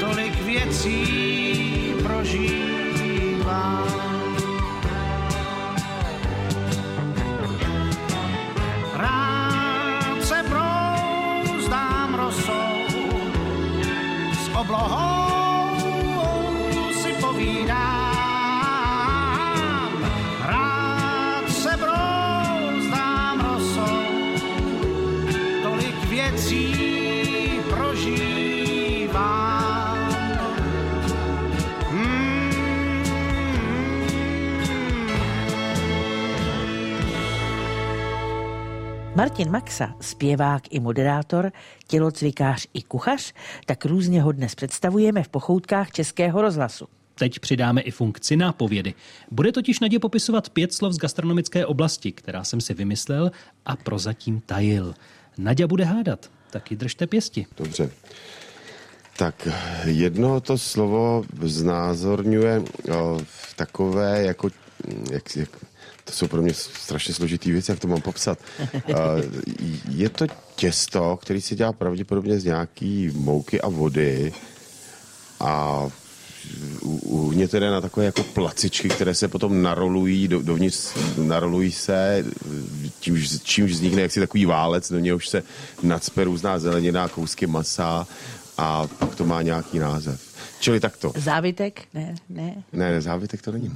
[0.00, 1.33] tolik věcí
[39.16, 41.52] Martin Maxa, zpěvák i moderátor,
[41.86, 43.32] tělocvikář i kuchař,
[43.66, 46.86] tak různě ho dnes představujeme v pochoutkách Českého rozhlasu.
[47.14, 48.94] Teď přidáme i funkci nápovědy.
[49.30, 53.30] Bude totiž Nadě popisovat pět slov z gastronomické oblasti, která jsem si vymyslel
[53.66, 54.94] a prozatím tajil.
[55.38, 57.46] Nadě bude hádat, taky držte pěsti.
[57.56, 57.90] Dobře.
[59.16, 59.48] Tak
[59.84, 62.62] jedno to slovo znázorňuje
[62.94, 63.20] o,
[63.56, 64.50] takové jako,
[65.10, 65.48] jak, jak,
[66.04, 68.38] to jsou pro mě strašně složitý věci, jak to mám popsat.
[69.90, 74.32] Je to těsto, který se dělá pravděpodobně z nějaký mouky a vody
[75.40, 75.82] a
[76.82, 80.78] u- uvnitř tedy na takové jako placičky, které se potom narolují, do, dovnitř
[81.16, 82.24] narolují se,
[83.00, 85.42] čímž, čímž vznikne jaksi takový válec, do něhož se
[85.82, 88.06] nadspe různá zelenina, kousky masa
[88.58, 90.33] a pak to má nějaký název.
[90.64, 91.12] Čili takto.
[91.16, 91.92] Závitek?
[91.94, 92.64] Ne, ne.
[92.72, 93.68] Ne, ne, závitek to není.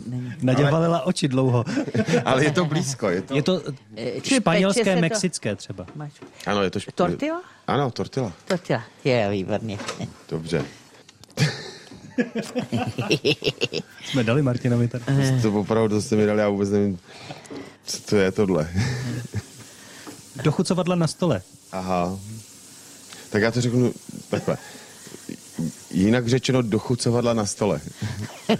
[0.42, 1.64] Nadě Ale- valila oči dlouho.
[2.24, 3.08] Ale je to blízko.
[3.08, 3.62] Je to, Je to
[3.96, 5.86] Eh, španělské, to- mexické třeba.
[5.94, 6.12] Máš
[6.46, 6.78] ano, je to...
[6.78, 7.42] šp- Tortilla?
[7.66, 8.32] Ano, tortila.
[8.44, 8.82] tortilla.
[9.04, 9.78] Je, výborně.
[10.28, 10.64] Dobře.
[14.04, 15.04] Jsme dali Martinovi tady.
[15.42, 16.98] To opravdu jste mi dali, já vůbec nevím,
[17.84, 18.68] co to je tohle.
[20.42, 21.42] Dochucovadla na stole.
[21.72, 22.18] Aha.
[23.30, 23.92] Tak já to řeknu
[24.30, 24.56] takhle.
[25.90, 27.80] Jinak řečeno dochucovadla na stole.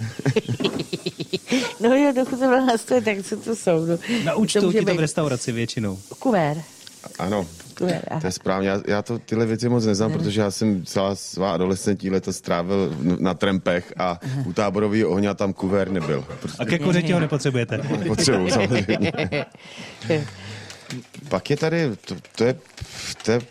[1.79, 3.85] No jo, dokud to bylo na stole, tak co to jsou?
[3.85, 3.97] No.
[4.23, 5.99] Na účtu ti to v restauraci většinou.
[6.19, 6.63] Kuvér.
[7.19, 7.87] Ano, to
[8.27, 8.69] je správně.
[8.69, 12.95] Já, já to tyhle věci moc neznám, protože já jsem celá svá adolescentí leta strávil
[13.19, 16.25] na trempech a u táborového ohně tam kuvér nebyl.
[16.59, 17.79] A ke kořeti ho nepotřebujete.
[18.07, 19.11] Potřebuji samozřejmě.
[21.29, 22.55] Pak je tady, to, to, je,
[23.25, 23.41] to je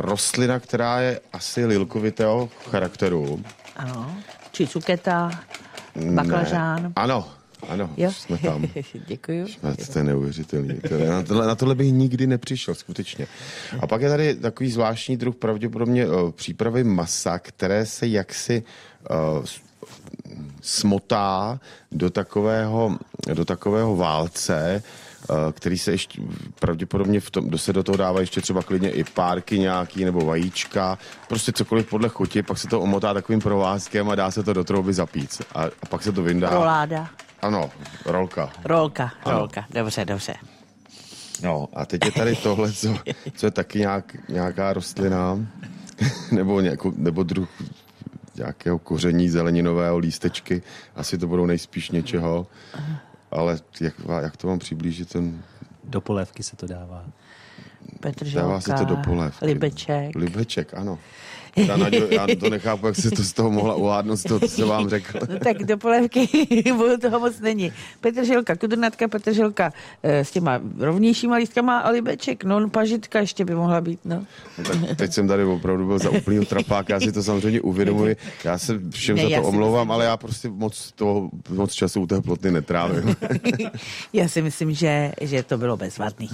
[0.00, 3.42] rostlina, která je asi lilkovitého charakteru.
[3.76, 4.16] Ano.
[4.52, 5.30] Či cuketa,
[6.14, 6.82] baklažán.
[6.82, 6.92] Ne.
[6.96, 7.28] Ano,
[7.68, 8.12] ano, Jo?
[8.12, 8.66] jsme tam.
[9.06, 9.46] Děkuju.
[9.62, 10.74] A To, je neuvěřitelné.
[10.74, 13.26] To, na, tohle, na tohle bych nikdy nepřišel, skutečně.
[13.80, 18.62] A pak je tady takový zvláštní druh pravděpodobně uh, přípravy masa, které se jaksi
[19.10, 19.44] uh,
[20.60, 21.60] smotá
[21.92, 22.98] do takového,
[23.34, 24.82] do takového válce,
[25.52, 26.22] který se ještě
[26.60, 30.98] pravděpodobně v tom, se do toho dává ještě třeba klidně i párky nějaký nebo vajíčka,
[31.28, 34.64] prostě cokoliv podle chuti, pak se to omotá takovým provázkem a dá se to do
[34.64, 35.42] trouby zapít.
[35.54, 36.50] A, a pak se to vyndá.
[36.50, 37.08] Roláda.
[37.42, 37.70] Ano,
[38.06, 38.50] rolka.
[38.64, 39.38] Rolka, Ano.
[39.38, 39.64] rolka.
[39.70, 40.34] Dobře, dobře.
[41.42, 42.96] No a teď je tady tohle, co,
[43.36, 45.38] co je taky nějak, nějaká rostlina,
[46.32, 47.48] nebo, nějakou, nebo druh
[48.36, 50.62] nějakého koření zeleninového lístečky.
[50.96, 52.46] Asi to budou nejspíš něčeho.
[53.34, 55.42] Ale jak, jak to mám přiblížit, ten,
[55.84, 57.04] Do polévky se to dává.
[58.00, 59.46] Petrželka, dává se to do polévky.
[59.46, 60.16] libeček.
[60.16, 60.98] Libeček, ano.
[61.56, 64.48] Já, Naďo, já to nechápu, jak se to z toho mohla uhádnout, z toho, co
[64.48, 65.18] jsem vám řekl.
[65.30, 66.28] No tak do polévky
[67.00, 67.72] toho moc není.
[68.00, 72.44] Petrželka, kudrnatka, petrželka eh, s těma rovnějšíma lístkama a libeček.
[72.44, 74.26] No, pažitka ještě by mohla být, no.
[74.58, 78.16] No, tak teď jsem tady opravdu byl za úplný trapák, já si to samozřejmě uvědomuji.
[78.44, 82.06] Já se všem Ne, za to omlouvám, ale já prostě moc, toho, moc času u
[82.06, 83.16] té plotny netrávím.
[84.12, 86.28] Já si myslím, že, že to bylo bezvadný.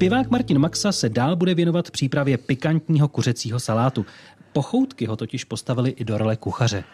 [0.00, 4.06] Zpěvák Martin Maxa se dál bude věnovat přípravě pikantního kuřecího salátu.
[4.52, 6.84] Pochoutky ho totiž postavili i do role kuchaře.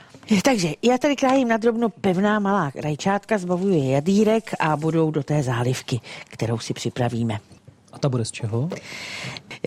[0.44, 5.42] Takže já tady krájím na drobno pevná malá rajčátka, zbavuju jadýrek a budou do té
[5.42, 7.38] zálivky, kterou si připravíme.
[7.92, 8.68] A ta bude z čeho?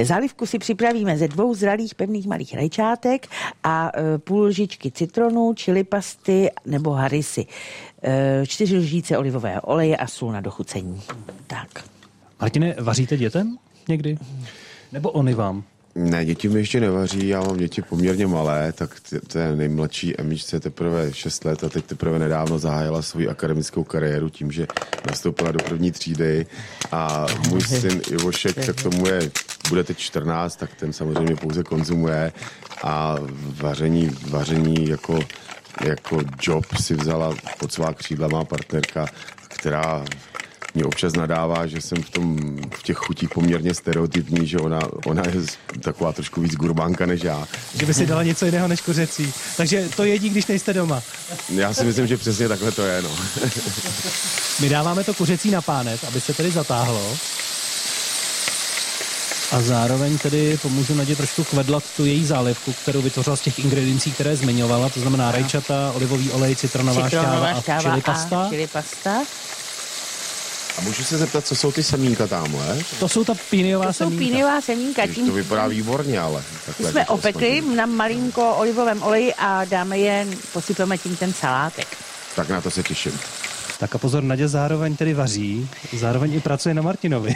[0.03, 3.27] Zálivku si připravíme ze dvou zralých pevných malých rajčátek
[3.63, 7.45] a e, půl lžičky citronu, čili pasty nebo harisy.
[8.03, 11.01] E, čtyři lžíce olivového oleje a sůl na dochucení.
[11.47, 11.98] Tak.
[12.41, 14.17] Martine, vaříte dětem někdy?
[14.91, 15.63] Nebo oni vám?
[15.95, 20.55] Ne, děti mi ještě nevaří, já mám děti poměrně malé, tak t- té nejmladší Emičce
[20.55, 24.67] je teprve 6 let a teď teprve nedávno zahájila svou akademickou kariéru tím, že
[25.07, 26.45] nastoupila do první třídy
[26.91, 29.31] a můj syn Ivošek, tak tomu je,
[29.69, 32.31] bude teď 14, tak ten samozřejmě pouze konzumuje
[32.83, 35.19] a vaření, vaření jako,
[35.85, 39.05] jako job si vzala pod svá křídla má partnerka,
[39.47, 40.05] která
[40.79, 42.37] mě občas nadává, že jsem v, tom,
[42.71, 45.41] v těch chutích poměrně stereotypní, že ona, ona je
[45.81, 47.47] taková trošku víc gurbánka než já.
[47.79, 49.33] Že by si dala něco jiného než kuřecí.
[49.57, 51.03] Takže to jedí, když nejste doma.
[51.55, 53.01] Já si myslím, že přesně takhle to je.
[53.01, 53.09] No.
[54.59, 57.17] My dáváme to kuřecí na pánev, aby se tedy zatáhlo.
[59.51, 64.11] A zároveň tedy pomůžu Nadě trošku kvedlat tu její zálivku, kterou vytvořila z těch ingrediencí,
[64.11, 68.41] které zmiňovala, to znamená rajčata, olivový olej, citronová, šťáva a šťáva čili pasta.
[68.41, 69.21] A čili pasta.
[70.79, 72.77] A můžu se zeptat, co jsou ty semínka tamhle?
[72.99, 74.25] To jsou ta píniová To jsou semínka.
[74.35, 75.05] pínová semínka.
[75.05, 76.43] Když Tím to vypadá výborně, ale.
[76.65, 81.33] Takhle, jsme když opekli aspoň- na malinko olivovém oleji a dáme je, posypeme tím ten
[81.33, 81.87] salátek.
[82.35, 83.19] Tak na to se těším.
[83.79, 87.33] Tak a pozor, Nadě zároveň tedy vaří, zároveň i pracuje na Martinovi.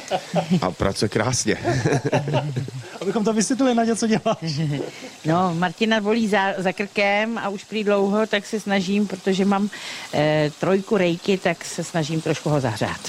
[0.60, 1.56] A pracuje krásně.
[3.00, 4.38] Abychom to vysvětlili, Nadě, co děláš.
[5.24, 9.70] No, Martina volí za, za krkem a už prý dlouho, tak se snažím, protože mám
[10.14, 13.00] eh, trojku rejky, tak se snažím trošku ho zahřát.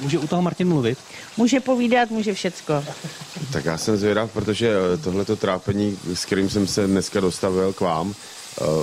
[0.00, 0.98] Může u toho Martin mluvit?
[1.36, 2.84] Může povídat, může všecko.
[3.52, 7.80] Tak já jsem zvědav, protože eh, tohleto trápení, s kterým jsem se dneska dostavil k
[7.80, 8.14] vám, uh,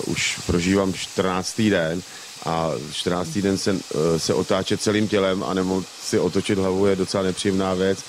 [0.05, 1.61] už prožívám 14.
[1.61, 2.01] den
[2.45, 3.29] a 14.
[3.41, 3.79] den se, uh,
[4.17, 7.99] se otáčet celým tělem a nemoct si otočit hlavu je docela nepříjemná věc.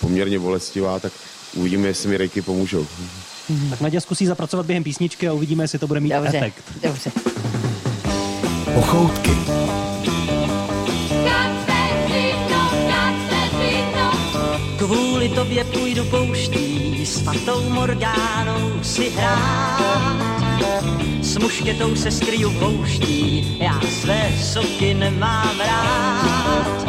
[0.00, 1.12] poměrně bolestivá, tak
[1.54, 2.86] uvidíme, jestli mi rejky pomůžou.
[3.70, 6.64] Tak Naděja zkusí zapracovat během písničky a uvidíme, jestli to bude mít Dobře, efekt.
[6.82, 7.10] dobře.
[8.74, 9.30] Pochoutky.
[14.78, 20.43] Kvůli tobě půjdu pouští s fatou Morgánou si hrát.
[21.22, 26.84] S mušketou se skryju pouští, já své soky nemám rád.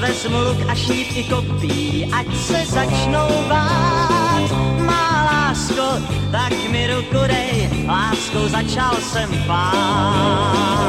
[0.00, 4.50] Vezmu luk a šíp i kopí, ať se začnou bát.
[4.86, 10.86] Má lásko, tak mi ruku dej, láskou začal jsem pát.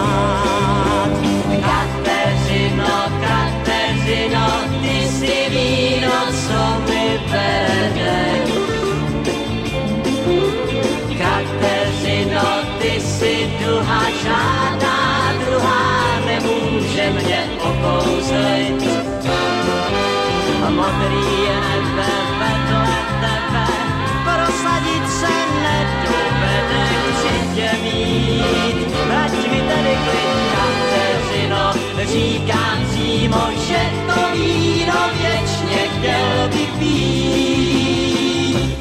[29.67, 31.73] Tedy klid, Kateřino,
[32.11, 38.77] říkám přímo, že to víno věčně chtěl bych pít.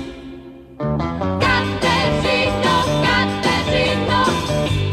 [1.41, 4.25] Kateřino, Kateřino.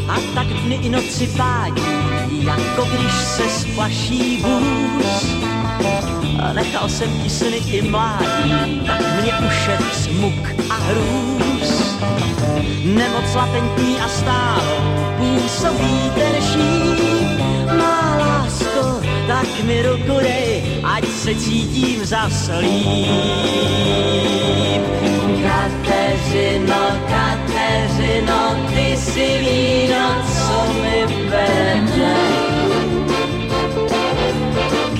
[0.08, 5.24] A tak dny i noci pádí, jako když se splaší vůz.
[6.42, 11.53] A nechal jsem ti sny i mládí, tak mě ušet smuk a hrůz.
[12.84, 14.82] Nemoc latentní a stálo
[15.18, 17.40] působí ten šíp.
[17.78, 23.06] Má lásko, tak mi ruku dej, ať se cítím zas líp.
[25.42, 32.14] Kateřino, Kateřino, ty jsi víno, co mi vede.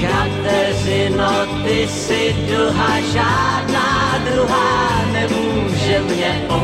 [0.00, 1.32] Kateřino,
[1.64, 6.63] ty jsi duha, žádná druhá nemůže mě okouzlit.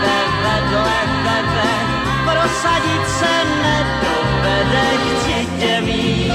[0.00, 1.70] Vedle tebe,
[2.24, 6.32] prosadit se nedovede, chci tě mít.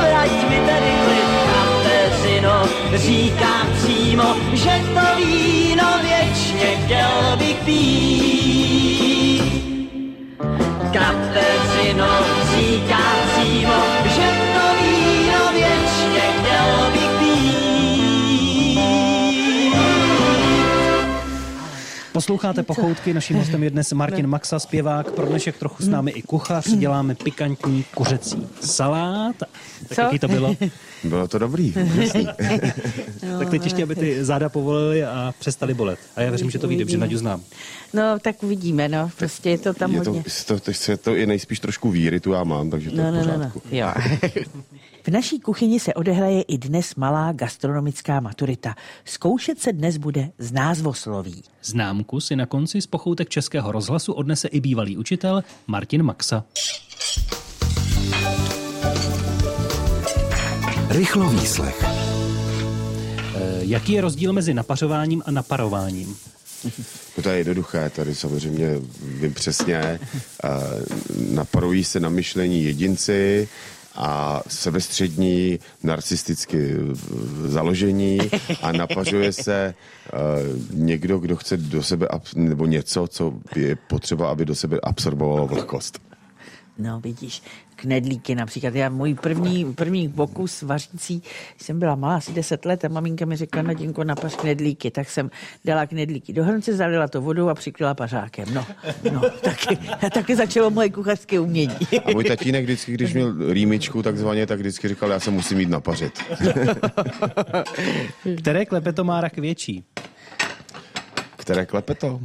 [0.00, 2.62] Vrať mi tedy klid, Kateřino,
[2.94, 9.42] říkám přímo, že to víno věčně chtěl bych pít.
[10.92, 12.10] Kateřino
[12.54, 13.78] říká přímo,
[14.14, 14.41] že
[22.22, 26.22] Posloucháte pochoutky, naším hostem je dnes Martin Maxa, zpěvák, pro dnešek trochu s námi i
[26.22, 29.36] kuchař, děláme pikantní kuřecí salát.
[29.88, 30.00] Tak Co?
[30.00, 30.56] jaký to bylo?
[31.04, 32.28] Bylo to dobrý, jasný.
[33.38, 35.98] tak teď ještě, aby ty záda povolily a přestali bolet.
[36.16, 37.42] A já věřím, že to vyjde, protože Naďu znám.
[37.92, 39.10] No, tak uvidíme, no.
[39.18, 40.24] Prostě je to tam Je to, hodně.
[40.46, 43.10] to, to, to, to je nejspíš trošku víry, tu já mám, takže to No, je
[43.10, 43.34] v no, no, no.
[43.34, 43.62] pořádku.
[43.70, 43.88] Jo.
[45.04, 48.74] V naší kuchyni se odehraje i dnes malá gastronomická maturita.
[49.04, 51.42] Zkoušet se dnes bude z názvosloví.
[51.62, 56.44] Známku si na konci z pochoutek Českého rozhlasu odnese i bývalý učitel Martin Maxa.
[60.88, 61.82] Rychlovýslech.
[61.82, 61.88] E,
[63.60, 66.16] Jaký je rozdíl mezi napařováním a naparováním?
[67.16, 68.70] No to je jednoduché, tady samozřejmě
[69.02, 69.98] vím přesně, eh,
[71.30, 73.48] naparují se na myšlení jedinci
[73.94, 76.74] a sebestřední narcisticky
[77.46, 78.18] založení
[78.62, 80.12] a napařuje se eh,
[80.70, 85.98] někdo, kdo chce do sebe, nebo něco, co je potřeba, aby do sebe absorbovalo vlhkost.
[86.78, 87.42] No, vidíš,
[87.82, 88.74] knedlíky například.
[88.74, 91.22] Já můj první, první pokus vařící,
[91.58, 94.90] jsem byla malá, asi 10 let a maminka mi řekla, Nadinko, napař knedlíky.
[94.90, 95.30] Tak jsem
[95.64, 98.54] dala knedlíky do hrnce, zalila to vodou a přikryla pařákem.
[98.54, 98.66] No,
[99.12, 99.78] no taky,
[100.14, 101.76] taky začalo moje kuchařské umění.
[102.04, 105.68] A můj tatínek vždycky, když měl rýmičku takzvaně, tak vždycky říkal, já se musím jít
[105.68, 106.18] napařit.
[108.38, 109.84] Které klepeto má rak větší?
[111.36, 112.20] Které klepeto?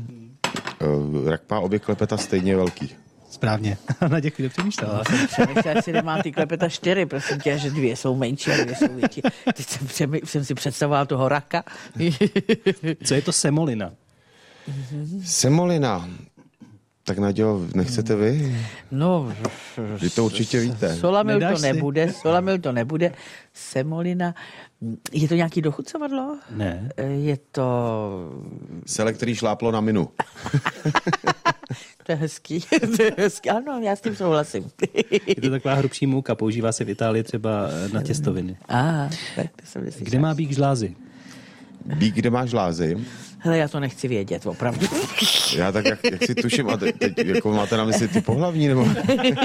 [0.81, 2.95] Eh, Rak má obě klepeta stejně velký.
[3.29, 3.77] Správně.
[4.09, 5.03] Na děkuji, přemýšlela.
[5.03, 8.95] Přemýšlela, jestli nemám ty klepeta čtyři, prosím tě, že dvě jsou menší a dvě jsou
[8.95, 9.21] větší.
[9.55, 11.63] Teď jsem, přemý, jsem si představoval toho raka.
[13.03, 13.91] Co je to semolina?
[15.23, 16.09] Semolina.
[17.03, 18.57] Tak Nadějo, nechcete vy?
[18.91, 19.33] No,
[20.01, 20.95] Vy to určitě víte.
[20.95, 21.73] solamil Nedáš to si?
[21.73, 23.11] nebude, solamil to nebude.
[23.53, 24.35] Semolina,
[25.11, 26.37] je to nějaký dochucovadlo?
[26.51, 26.89] Ne.
[27.07, 28.31] Je to,
[28.85, 30.09] Sele, který šláplo na minu.
[32.07, 32.59] To je hezký,
[32.97, 33.49] to je hezký.
[33.49, 34.71] Ano, já s tím souhlasím.
[35.27, 38.57] Je to taková hrubší mouka, používá se v Itálii třeba na těstoviny.
[38.69, 40.09] A, tak to jsem neslyšela.
[40.09, 40.95] Kde má být žlázy?
[41.95, 42.97] Bík, kde máš lázy?
[43.39, 44.87] Hele, já to nechci vědět, opravdu.
[45.55, 48.67] Já tak, jak, jak si tuším, a teď, teď jako máte na mysli ty pohlavní,
[48.67, 48.87] nebo?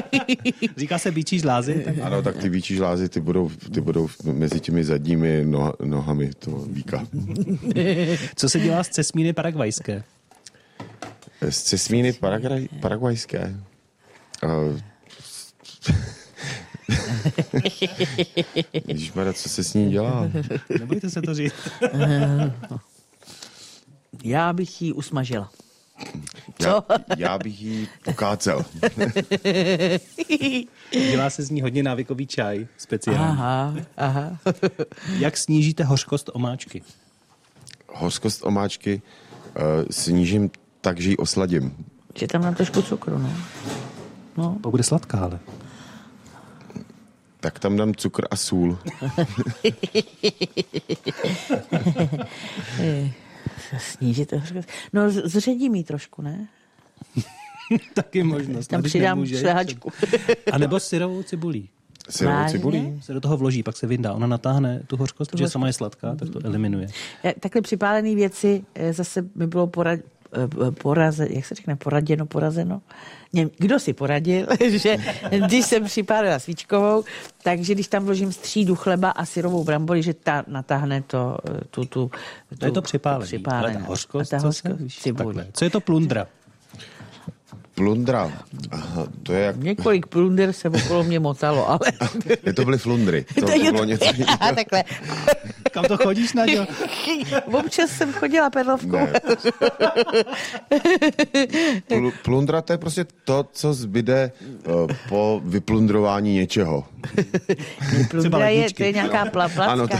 [0.76, 1.82] Říká se bíčí žlázy?
[1.84, 1.94] Tak...
[2.02, 6.64] Ano, tak ty víčí žlázy, ty budou, ty budou mezi těmi zadními noha, nohami toho
[6.64, 7.06] víka.
[8.36, 10.04] Co se dělá z cesmíny paragvajské?
[11.50, 13.56] Z cesmíny paragraj, paraguajské.
[14.44, 14.80] Uh,
[18.88, 20.30] Ježišmarja, co se s ní dělá?
[20.78, 21.54] Nebojte se to říct.
[24.24, 25.50] Já bych ji usmažila.
[26.60, 26.82] Já,
[27.16, 28.64] já bych jí pokácel.
[31.10, 33.24] Dělá se z ní hodně návykový čaj, speciální.
[33.24, 34.38] Aha, aha.
[35.18, 36.82] Jak snížíte hořkost omáčky?
[37.88, 39.02] Hořkost omáčky
[39.56, 40.50] uh, snížím
[40.82, 41.76] tak, že ji osladím.
[42.18, 43.30] Že tam mám trošku cukru, no.
[44.36, 44.58] no.
[44.62, 45.38] To bude sladká, ale.
[47.40, 48.78] Tak tam dám cukr a sůl.
[53.78, 54.68] Snížit to hořkost.
[54.92, 56.48] No, z- zředím ji trošku, ne?
[57.94, 58.66] Taky možnost.
[58.66, 59.90] Tam přidám nemůže, šlehačku.
[60.52, 61.68] A nebo syrovou cibulí.
[62.10, 62.58] Syrovou Vážně?
[62.58, 63.00] cibulí.
[63.02, 64.12] Se do toho vloží, pak se vyndá.
[64.12, 66.86] Ona natáhne tu hořkost, protože sama je sladká, tak to eliminuje.
[67.40, 70.00] Takhle připálené věci eh, zase mi bylo porad,
[70.82, 72.82] poraze, jak se řekne, poraděno, porazeno.
[73.32, 74.96] Něm, kdo si poradil, že
[75.46, 77.04] když jsem připálila svíčkovou,
[77.42, 81.84] takže když tam vložím střídu chleba a syrovou bramboli, že ta natáhne to, eh, tu,
[81.84, 82.10] tu,
[82.58, 83.24] To je to připálení.
[83.26, 83.74] připálení.
[83.76, 85.36] Ale ta hořkost, a ta co hořkost se, víš, cibulí.
[85.36, 85.46] takhle.
[85.52, 86.26] Co je to plundra?
[87.74, 88.32] Plundra.
[88.70, 89.56] Aha, to je jak...
[89.56, 91.80] Několik plunder se okolo mě motalo, ale...
[92.46, 93.24] Je to byly flundry.
[93.34, 94.36] To, to bylo něco jiného.
[94.40, 94.84] A takhle.
[95.70, 96.66] Kam to chodíš, Naďo?
[97.58, 98.96] Občas jsem chodila pedlovkou.
[98.96, 99.12] Ne.
[101.88, 104.32] Pl- plundra to je prostě to, co zbyde
[104.66, 106.84] uh, po vyplundrování něčeho.
[108.10, 109.64] Plundra je, to je nějaká pla, placka.
[109.64, 109.96] Ano, to,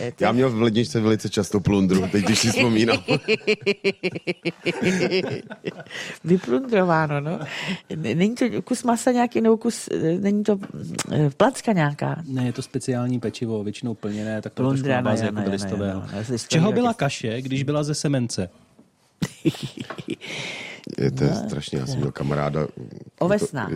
[0.00, 2.98] Eh, to já měl v ledničce velice často plundru, teď když si vzpomínám.
[6.24, 7.38] Vyplundrováno, no.
[7.96, 10.58] Není to kus masa nějaký, nebo kus, eh, není to
[11.12, 12.22] eh, placka nějaká.
[12.28, 15.34] Ne, je to speciální pečivo, většinou plněné, tak to je trošku Plundra, na no, jako
[15.34, 16.00] no, no, listového.
[16.00, 18.50] no, no, z čeho byla kaše, když byla ze semence?
[20.98, 22.66] Je to strašně, já jsem měl kamaráda,
[23.18, 23.70] Ovesná.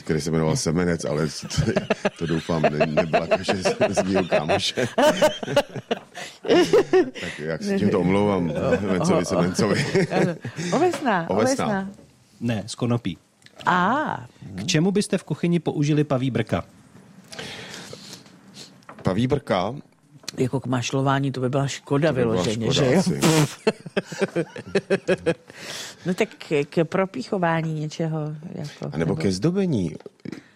[0.00, 1.72] Který se jmenoval Semenec, ale to,
[2.18, 4.88] to doufám, ne, nebyla kaše z, z mýho kámoše.
[7.20, 9.84] tak jak si tímto omlouvám, Mencovi Semencovi.
[10.72, 11.66] Ovesná, Ovesná.
[11.66, 11.90] ovesná.
[12.40, 13.18] Ne, z konopí.
[13.66, 16.64] A, K čemu byste v kuchyni použili paví brka?
[19.02, 19.74] Paví brka,
[20.38, 23.02] jako k mašlování to by byla škoda to by byla vyloženě, škoda že jo?
[26.06, 28.34] No tak k, k propíchování něčeho.
[28.54, 29.92] Jako, A nebo ke zdobení.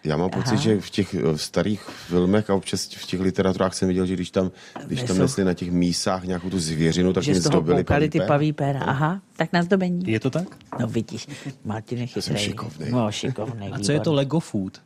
[0.03, 0.55] Já mám pocit, Aha.
[0.61, 4.31] že v těch eh, starých filmech a občas v těch literaturách jsem viděl, že když
[4.31, 4.51] tam,
[4.87, 8.53] když tam nesli na těch mísách nějakou tu zvěřinu, tak že zdobili koukali ty paví
[8.53, 8.79] péra.
[8.79, 10.11] Aha, tak na zdobení.
[10.11, 10.47] Je to tak?
[10.79, 11.27] No vidíš,
[11.65, 12.51] Martin je To jsem chytrý.
[12.51, 12.91] šikovnej.
[12.91, 13.71] No, šikovnej.
[13.73, 14.81] A co je to Lego Food?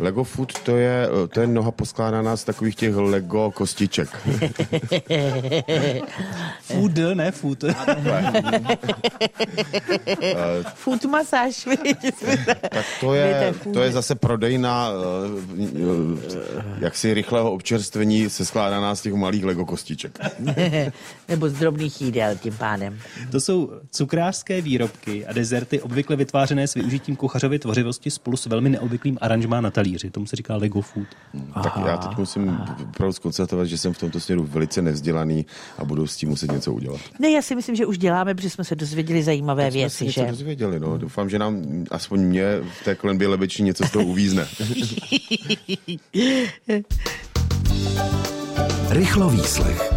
[0.00, 4.08] Lego Food to je, to je noha poskládaná z takových těch Lego kostiček.
[6.62, 7.64] Food, ne food.
[10.74, 11.68] Food masáž,
[12.70, 14.94] tak to je, to je zase prodejna eh,
[16.80, 20.18] jaksi rychlého občerstvení se skládaná z těch malých Lego kostiček.
[21.28, 22.98] Nebo z drobných jídel tím pádem.
[23.30, 28.70] To jsou cukrářské výrobky a dezerty obvykle vytvářené s využitím kuchařovy tvořivosti spolu s velmi
[28.70, 30.10] neobvyklým aranžmá na talíři.
[30.10, 31.06] Tomu se říká Lego Food.
[31.62, 35.46] Tak já teď musím opravdu zkonstatovat, že jsem v tomto směru velice nevzdělaný
[35.78, 37.00] a budu s tím muset něco udělat.
[37.18, 40.04] Ne, já si myslím, že už děláme, protože jsme se dozvěděli zajímavé Jsme se věci,
[40.04, 40.26] něco že?
[40.26, 40.98] dozvěděli, no.
[40.98, 42.44] Doufám, že nám, aspoň mě
[42.80, 44.46] v té klenbě lebeční něco z toho uvízne.
[48.88, 49.92] Rychlo výslech.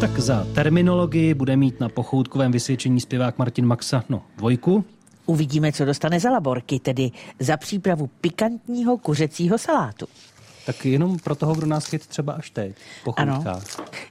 [0.00, 4.84] Tak za terminologii bude mít na pochoutkovém vysvědčení zpěvák Martin Maxa no, dvojku.
[5.30, 10.06] Uvidíme, co dostane za laborky, tedy za přípravu pikantního kuřecího salátu.
[10.66, 12.76] Tak jenom pro toho, kdo nás chyt třeba až teď.
[13.16, 13.44] Ano.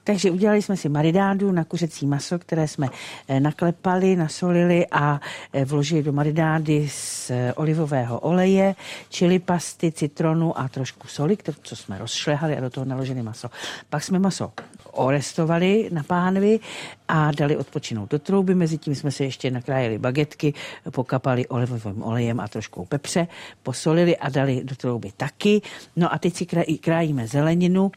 [0.04, 2.88] Takže udělali jsme si marinádu na kuřecí maso, které jsme
[3.28, 5.20] eh, naklepali, nasolili a
[5.54, 8.76] eh, vložili do marinády z eh, olivového oleje,
[9.10, 13.50] čili pasty, citronu a trošku soli, kterou, co jsme rozšlehali a do toho naložili maso.
[13.90, 14.52] Pak jsme maso
[14.92, 16.60] orestovali na pánvi
[17.08, 18.56] a dali odpočinout do trouby.
[18.56, 20.54] Mezitím jsme si ještě nakrájeli bagetky,
[20.92, 23.28] pokapali olivovým olejem a trošku pepře,
[23.64, 25.62] posolili a dali do trouby taky.
[25.96, 27.92] No a teď si krá- krájíme zeleninu,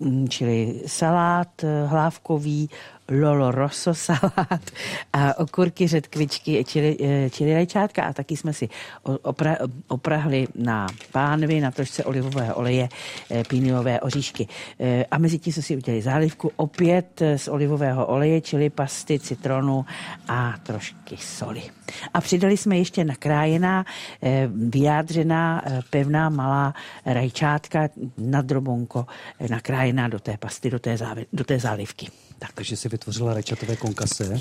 [0.00, 2.68] mm, čili salát eh, hlávkový,
[3.10, 4.70] lolo rosso salát
[5.12, 8.68] a okurky, řetkvičky, čili, eh, čili rajčátka a taky jsme si
[9.02, 9.56] opra,
[9.88, 12.88] oprahli na pánvi, na trošce olivového oleje,
[13.30, 14.48] eh, píniové oříšky.
[14.80, 19.84] Eh, A mezi tím jsme si udělali zálivku opět z olivového oleje, čili pasty, citronu
[20.28, 21.62] a trošky soli.
[22.14, 23.84] A přidali jsme ještě nakrájená,
[24.68, 26.74] vyjádřená, pevná, malá
[27.06, 27.88] rajčátka
[28.18, 29.06] na drobonko
[29.50, 32.06] nakrájená do té pasty, do té, závi, do té zálivky.
[32.38, 32.52] Tak.
[32.52, 34.40] Takže si vytvořila rajčatové konkase.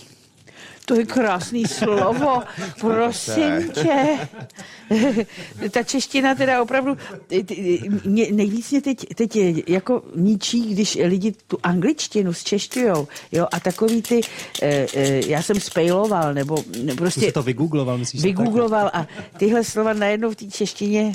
[0.87, 2.43] To je krásný slovo,
[2.79, 4.19] prosím tě.
[5.71, 6.97] Ta čeština teda opravdu
[8.05, 13.59] mě, nejvíc mě teď, teď je jako ničí, když lidi tu angličtinu zčeštujou, jo, a
[13.59, 14.21] takový ty,
[14.61, 18.23] eh, eh, já jsem spejloval, nebo ne, prostě jsi to vygoogloval, myslíš?
[18.23, 21.11] vygoogloval a tyhle slova najednou v té češtině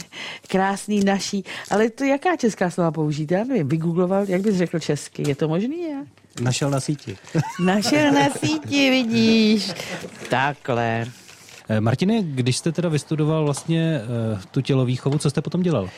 [0.48, 5.28] krásný naší, ale to jaká česká slova použít, já nevím, vygoogloval, jak bys řekl česky,
[5.28, 6.04] je to možný, já?
[6.40, 7.16] Našel na síti.
[7.64, 9.72] Našel na síti, vidíš.
[10.30, 11.06] Takhle.
[11.68, 15.88] Eh, Martine, když jste teda vystudoval vlastně eh, tu tělovýchovu, co jste potom dělal?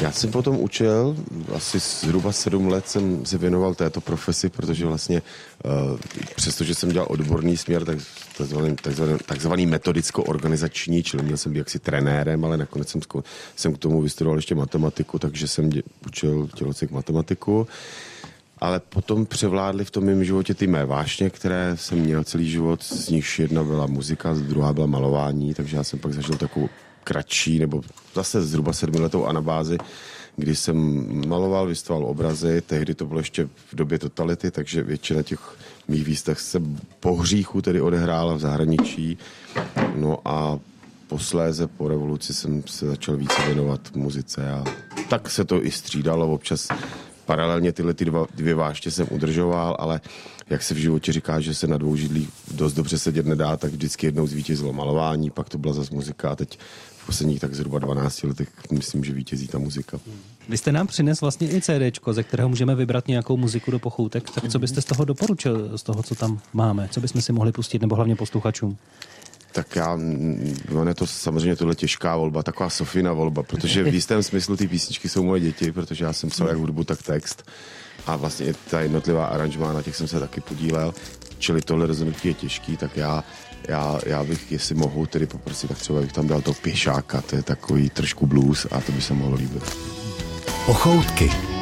[0.00, 1.16] Já jsem potom učil,
[1.54, 5.22] asi zhruba sedm let jsem se věnoval této profesi, protože vlastně
[5.64, 5.98] uh,
[6.36, 7.98] přestože jsem dělal odborný směr, tak
[8.38, 13.00] takzvaný, takzvaný, takzvaný metodicko-organizační, čili měl jsem být jaksi trenérem, ale nakonec jsem,
[13.56, 17.68] jsem k tomu vystudoval ještě matematiku, takže jsem dě, učil tělocvik matematiku.
[18.60, 22.82] Ale potom převládly v tom mém životě ty mé vášně, které jsem měl celý život,
[22.82, 26.68] z nichž jedna byla muzika, druhá byla malování, takže já jsem pak zažil takovou
[27.04, 27.82] kratší, nebo
[28.14, 29.78] zase zhruba sedmiletou anabázi,
[30.36, 35.56] kdy jsem maloval, vystavoval obrazy, tehdy to bylo ještě v době totality, takže většina těch
[35.88, 36.62] mých výstav se
[37.00, 39.18] po hříchu tedy odehrála v zahraničí.
[39.96, 40.58] No a
[41.08, 44.64] posléze po revoluci jsem se začal více věnovat muzice a
[45.08, 46.32] tak se to i střídalo.
[46.32, 46.68] Občas
[47.30, 50.00] paralelně tyhle ty dva, dvě váště jsem udržoval, ale
[50.50, 53.70] jak se v životě říká, že se na dvou židlích dost dobře sedět nedá, tak
[53.70, 56.58] vždycky jednou zvítězilo malování, pak to byla zase muzika a teď
[56.98, 60.00] v posledních tak zhruba 12 letech myslím, že vítězí ta muzika.
[60.48, 64.30] Vy jste nám přines vlastně i CDčko, ze kterého můžeme vybrat nějakou muziku do pochoutek.
[64.30, 66.88] Tak co byste z toho doporučil, z toho, co tam máme?
[66.90, 68.76] Co bychom si mohli pustit, nebo hlavně posluchačům?
[69.52, 73.94] Tak já, mm, ono je to samozřejmě tohle těžká volba, taková Sofina volba, protože v
[73.94, 77.50] jistém smyslu ty písničky jsou moje děti, protože já jsem psal jak hudbu, tak text
[78.06, 80.94] a vlastně ta jednotlivá aranžmá, na těch jsem se taky podílel,
[81.38, 83.24] čili tohle rozhodnutí je těžký, tak já,
[83.68, 87.36] já, já bych, jestli mohu tedy poprosit, tak třeba bych tam dal to pěšáka, to
[87.36, 89.76] je takový trošku blues a to by se mohlo líbit.
[90.66, 91.59] Pochoutky.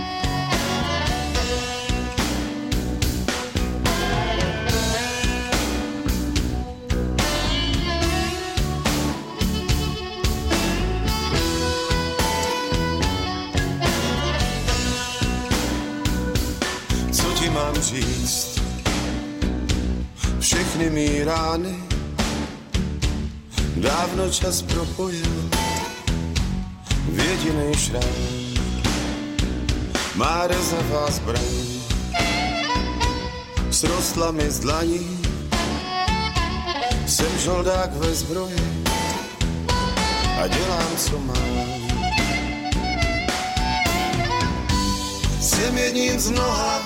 [30.49, 31.69] Rezavá zbraň
[33.71, 35.21] srostla mi z dlaní,
[37.07, 38.85] jsem žoldák ve zbroji
[40.43, 41.69] a dělám, co mám.
[45.41, 46.83] Jsem jedním z mnoha,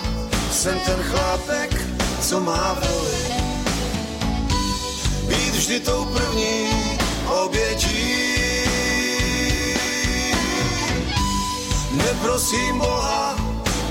[0.53, 1.87] jsem ten chlápek,
[2.21, 3.23] co má voli.
[5.29, 6.69] Být vždy tou první
[7.45, 8.23] obětí.
[11.93, 13.32] Neprosím Boha,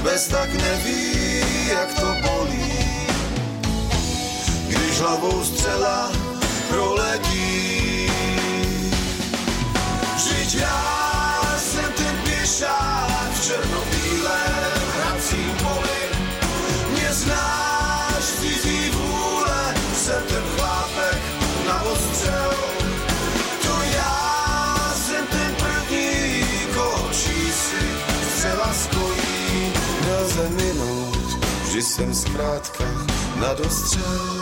[0.04, 1.14] bez tak neví,
[1.68, 2.74] jak to bolí.
[4.68, 6.12] Když hlavou střela
[6.70, 8.12] proletí.
[10.16, 12.91] Vždyť já jsem ten pěšák
[30.42, 32.84] Nelze minout, vždy jsem zkrátka
[33.39, 34.41] na dostřel.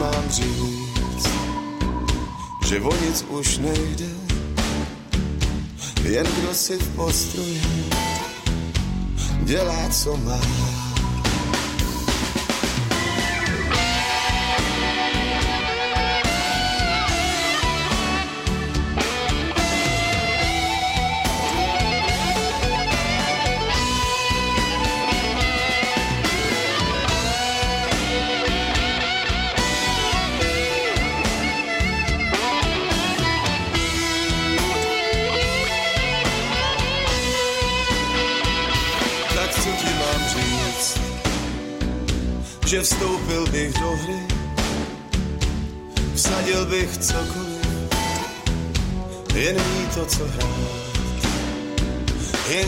[0.00, 1.28] Mám říct?
[2.70, 4.06] že o nic už nejde,
[6.02, 7.62] jen kdo si v postroji
[9.42, 10.79] dělá, co má.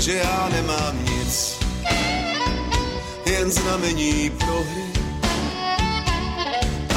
[0.03, 1.59] Jenže já nemám nic,
[3.27, 4.93] jen znamení prohry,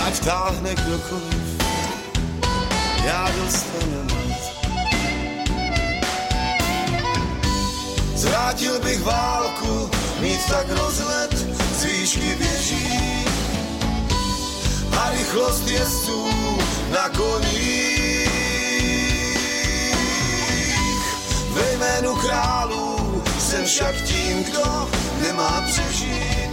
[0.08, 1.62] ať táhne kdokoliv,
[3.06, 4.42] já dostanu mat.
[8.16, 9.90] Zvrátil bych válku,
[10.20, 11.34] mít tak rozhled,
[11.78, 13.26] z výšky běží
[14.98, 16.30] a rychlost jezdců
[16.92, 17.86] na koních.
[21.54, 22.95] Ve jménu králů
[23.56, 24.90] jsem však tím, kdo
[25.22, 26.52] nemá přežít.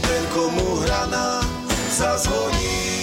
[0.00, 1.40] Ten, komu hrana
[1.90, 3.01] zazvoní.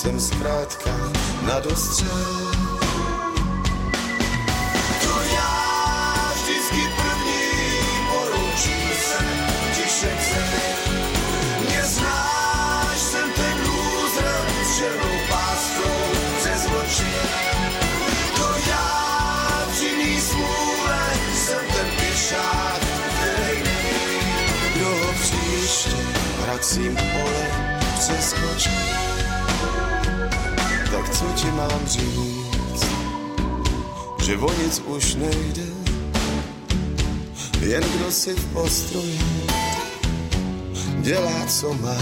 [0.00, 0.90] Jsem zkrátka
[1.46, 2.50] na dostřel.
[5.02, 7.42] To já vždycky první
[8.10, 9.24] poručí se
[9.74, 10.96] tiše k zemi.
[11.60, 16.00] Mě znáš, jsem ten loser s černou páskou
[16.38, 17.12] přes oči.
[18.36, 21.00] To já při smůle
[21.34, 22.80] jsem ten pěšák,
[23.14, 24.20] který neví,
[24.74, 25.96] kdo ho příště
[26.44, 28.99] vracím pole přeskočí.
[31.00, 32.86] Tak co ti mám říct?
[34.24, 35.62] že o nic už nejde,
[37.60, 39.18] jen kdo si v postroji
[41.00, 41.96] dělá, co má.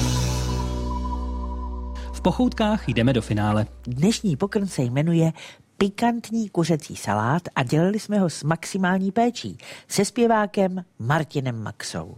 [2.12, 3.66] V pochoutkách jdeme do finále.
[3.86, 5.32] Dnešní pokrm se jmenuje
[5.76, 12.16] pikantní kuřecí salát a dělali jsme ho s maximální péčí se zpěvákem Martinem Maxou.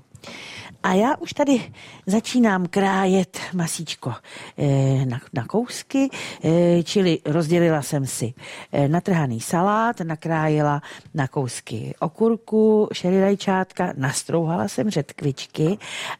[0.83, 1.73] A já už tady
[2.07, 4.13] začínám krájet masíčko
[4.59, 6.09] eh, na, na kousky,
[6.45, 8.35] eh, čili rozdělila jsem si
[8.73, 10.83] eh, natrhaný salát, nakrájela
[11.15, 15.79] na kousky okurku, šerirajčátka, nastrouhala jsem řetkvičky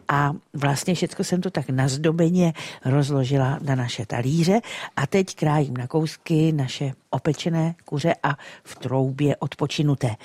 [0.09, 2.53] a vlastně všechno jsem to tak nazdobeně
[2.85, 4.61] rozložila na naše talíře
[4.97, 10.17] a teď krájím na kousky naše opečené kuře a v troubě odpočinuté.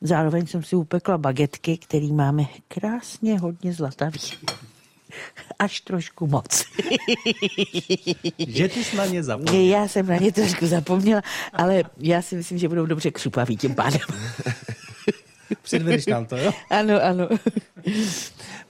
[0.00, 4.20] Zároveň jsem si upekla bagetky, který máme krásně hodně zlatavý.
[5.58, 6.64] Až trošku moc.
[8.48, 9.66] Že ty jsi na ně zapomněl.
[9.66, 11.22] Já jsem na ně trošku zapomněla,
[11.52, 14.00] ale já si myslím, že budou dobře křupaví tím pádem.
[15.62, 16.52] Předvedeš nám to, jo?
[16.70, 17.28] Ano, ano.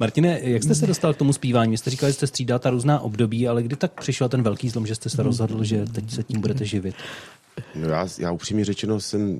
[0.00, 1.70] Martine, jak jste se dostal k tomu zpívání?
[1.70, 4.68] Vy jste říkali, že jste střídal ta různá období, ale kdy tak přišel ten velký
[4.68, 6.94] zlom, že jste se rozhodl, že teď se tím budete živit?
[7.74, 9.38] No já, já upřímně řečeno jsem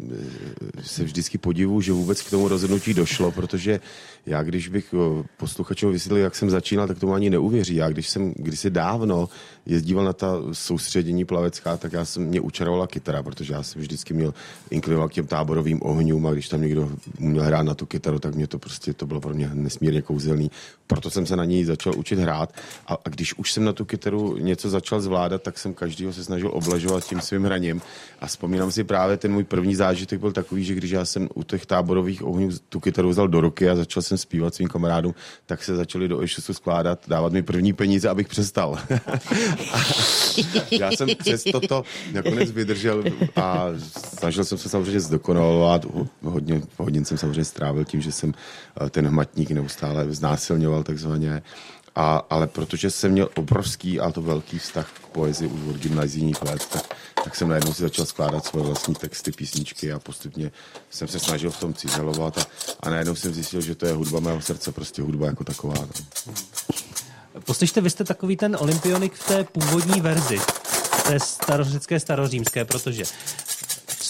[0.79, 3.81] eh, se vždycky podivu, že vůbec k tomu rozhodnutí došlo, protože
[4.27, 7.75] já, když bych eh, posluchačům vysvětlil, jak jsem začínal, tak tomu ani neuvěří.
[7.75, 9.29] Já, když jsem kdysi dávno
[9.67, 14.15] jezdíval na ta soustředění plavecká, tak já jsem mě učarovala kytara, protože já jsem vždycky
[14.15, 14.35] měl
[14.71, 18.35] inklinoval k těm táborovým ohňům a když tam někdo měl hrát na tu kytaru, tak
[18.35, 20.51] mě to prostě, to bylo pro mě nesmírně kouzelný.
[20.87, 22.53] Proto jsem se na ní začal učit hrát
[22.87, 26.25] a, a když už jsem na tu kytaru něco začal zvládat, tak jsem každýho se
[26.25, 27.83] snažil oblažovat tím svým hraním
[28.21, 31.43] a vzpomínám si právě ten můj první zážitek byl takový, že když já jsem u
[31.43, 35.15] těch táborových ohňů tu kytaru vzal do ruky a začal jsem zpívat svým kamarádům,
[35.47, 38.79] tak se začali do Ešusu skládat, dávat mi první peníze, abych přestal.
[40.71, 43.05] já jsem přes toto nakonec vydržel
[43.37, 43.67] a
[44.19, 45.87] snažil jsem se samozřejmě zdokonalovat.
[46.23, 48.35] Hodně hodin jsem samozřejmě strávil tím, že jsem
[48.81, 51.43] eh, ten hmatník neustále znásilňoval takzvaně.
[51.97, 56.43] A, ale protože jsem měl obrovský a to velký vztah k poezii už od gymnazijních
[56.43, 60.53] let, tak, tak jsem najednou si začal skládat svoje vlastní texty, písničky a postupně
[60.91, 62.47] jsem se snažil v tom cizelovat a,
[62.81, 65.75] a najednou jsem zjistil, že to je hudba mého srdce, prostě hudba jako taková.
[65.75, 66.35] No.
[67.45, 70.41] Poslyšte, vy jste takový ten olympionik v té původní verzi,
[71.07, 73.05] té starořecké, starořímské, protože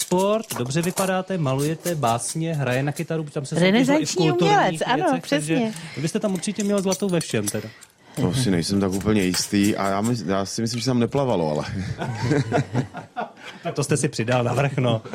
[0.05, 5.55] sport, dobře vypadáte, malujete, básně, hraje na kytaru, tam se Renesanční umělec, ano, věcech, přesně.
[5.55, 7.69] Takže vy byste tam určitě měl zlatou ve všem teda.
[8.15, 11.51] To si nejsem tak úplně jistý a já, my, já si myslím, že tam neplavalo,
[11.51, 11.63] ale
[13.63, 15.01] Tak to jste si přidal na vrchno.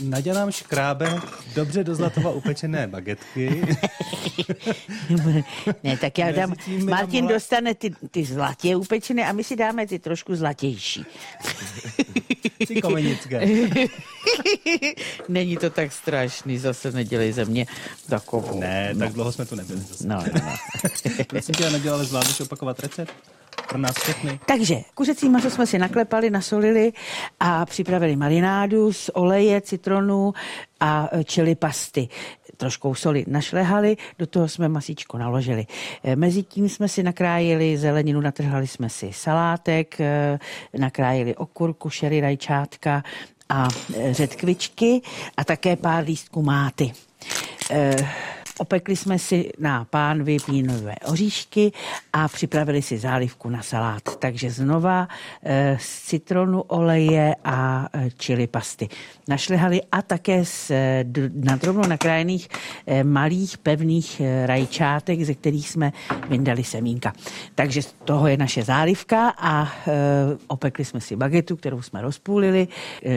[0.00, 1.20] Nadělám nám škrábe
[1.54, 3.62] dobře do zlatova upečené bagetky.
[5.84, 9.86] ne, tak já dám, Martin mohla- dostane ty, ty zlatě upečené a my si dáme
[9.86, 11.04] ty trošku zlatější.
[12.66, 13.40] Ty komenické.
[15.28, 17.66] Není to tak strašný, zase nedělej ze mě
[18.08, 18.60] takovou.
[18.60, 20.08] Ne, tak dlouho jsme tu nebyli zase.
[20.08, 21.24] No, no, no.
[21.26, 23.12] Prosím tě, nedělali, zvládneš opakovat recept?
[23.68, 24.40] Pro nás všechny.
[24.46, 26.92] Takže kuřecí maso jsme si naklepali, nasolili
[27.40, 30.34] a připravili marinádu z oleje, citronu
[30.80, 32.08] a e, čili pasty.
[32.56, 35.66] Troškou soli našlehali, do toho jsme masíčko naložili.
[36.04, 40.38] E, Mezitím jsme si nakrájeli zeleninu, natrhali jsme si salátek, e,
[40.78, 43.02] nakrájeli okurku, šery, rajčátka
[43.48, 43.68] a
[44.10, 45.00] řetkvičky
[45.36, 46.92] a také pár lístků máty.
[48.58, 51.72] Opekli jsme si na pánvi pínové oříšky
[52.12, 54.02] a připravili si zálivku na salát.
[54.18, 55.08] Takže znova
[55.42, 57.88] e, z citronu oleje a
[58.18, 58.88] čili pasty.
[59.28, 62.48] Našlehali a také z e, d- nadrobno nakrájených
[62.86, 65.92] e, malých pevných rajčátek, ze kterých jsme
[66.28, 67.12] vyndali semínka.
[67.54, 69.90] Takže z toho je naše zálivka a e,
[70.46, 72.68] opekli jsme si bagetu, kterou jsme rozpůlili,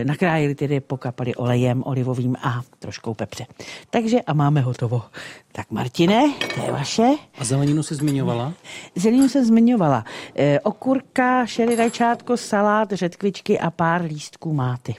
[0.03, 3.45] nakrájeli tedy, pokapali olejem olivovým a troškou pepře.
[3.89, 5.03] Takže a máme hotovo.
[5.51, 7.07] Tak Martine, to je vaše.
[7.38, 8.53] A zeleninu si zmiňovala?
[8.95, 10.05] Zeleninu jsem zmiňovala.
[10.36, 14.95] E, okurka, šery rajčátko, salát, řetkvičky a pár lístků máty.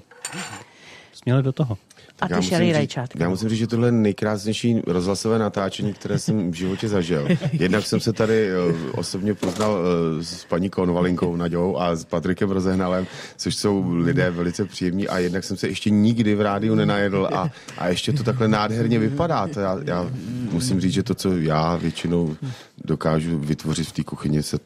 [1.12, 1.79] Směle do toho.
[2.21, 3.19] A Já ty říct- rajčátko.
[3.23, 7.29] Já musím říct, že tohle je nejkrásnější rozhlasové natáčení, které jsem v životě zažil.
[7.53, 8.55] Jednak jsem se tady eh,
[8.93, 9.79] osobně poznal
[10.21, 13.07] eh, s paní Konvalinkou Naďou a s Patrikem Rozehnalem,
[13.37, 17.51] což jsou lidé velice příjemní a jednak jsem se ještě nikdy v rádiu nenajedl a,
[17.79, 19.49] a ještě to takhle nádherně vypadá.
[19.49, 20.11] To já, já
[20.53, 22.37] musím říct, že to, co já většinou
[22.85, 24.59] dokážu vytvořit v té kuchyni, se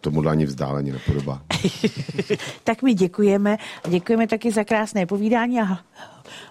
[0.00, 1.42] tomuhle ani vzdáleně nepodobá.
[2.64, 3.56] Tak my děkujeme.
[3.84, 5.78] A děkujeme taky za krásné povídání a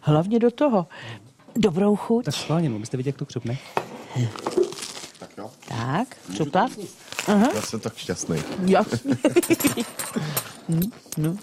[0.02, 0.88] hlavně do toho.
[1.56, 2.26] Dobrou chuť.
[2.26, 3.58] Tak schválně, no, byste vidět, jak to křupne.
[5.20, 5.52] Tak jo.
[5.68, 6.72] Tak, čupat.
[7.28, 8.38] Já jsem tak šťastný.
[8.66, 9.16] Jasně.
[10.70, 11.38] Hm, no.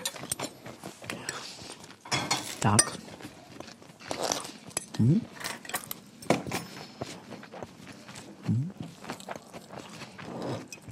[2.59, 2.99] Tak.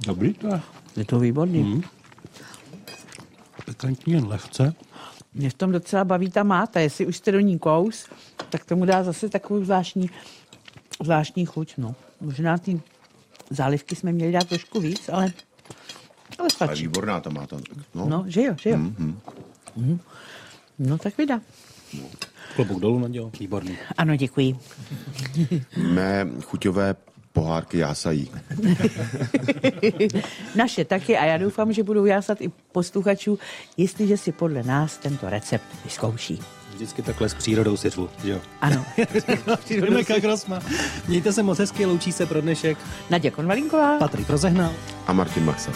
[0.05, 0.61] Dobrý to je.
[0.97, 1.63] Je to výborný.
[1.63, 1.81] Mm.
[3.65, 4.73] Pikantní jen lehce.
[5.35, 6.79] Mě v tom docela baví ta máta.
[6.79, 8.07] Jestli už jste do ní kous,
[8.49, 10.09] tak tomu dá zase takovou zvláštní,
[11.03, 11.73] zvláštní chuť.
[11.77, 11.95] No.
[12.21, 12.81] Možná ty
[13.49, 15.33] zálivky jsme měli dát trošku víc, ale, ale
[16.39, 16.81] Ale stačí.
[16.83, 17.57] výborná ta máta.
[17.95, 18.09] No.
[18.09, 18.77] No, že jo, že jo.
[18.77, 19.99] Mm-hmm.
[20.79, 21.41] No tak vydá.
[22.55, 23.31] Klobouk dolů, Nadějo.
[23.39, 23.77] Výborný.
[23.97, 24.59] Ano, děkuji.
[25.77, 26.95] Mé chuťové
[27.35, 28.31] pohárky jásají.
[30.55, 33.39] Naše taky a já doufám, že budou jásat i posluchačů,
[33.77, 36.39] jestliže si podle nás tento recept vyzkouší.
[36.73, 38.39] Vždycky takhle s přírodou si řvu, jo?
[38.61, 38.85] Ano.
[39.81, 40.59] Rebeka Krosma.
[41.07, 42.77] Mějte se moc hezky, loučí se pro dnešek.
[43.09, 43.97] Naděja Konvalinková.
[43.97, 44.71] Patrik rozehnal.
[45.07, 45.71] A Martin Maxa.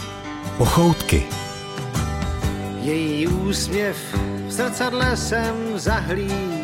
[0.57, 1.23] Pochoutky.
[2.81, 3.97] Její úsměv
[4.47, 6.58] v zrcadle jsem zahlíd.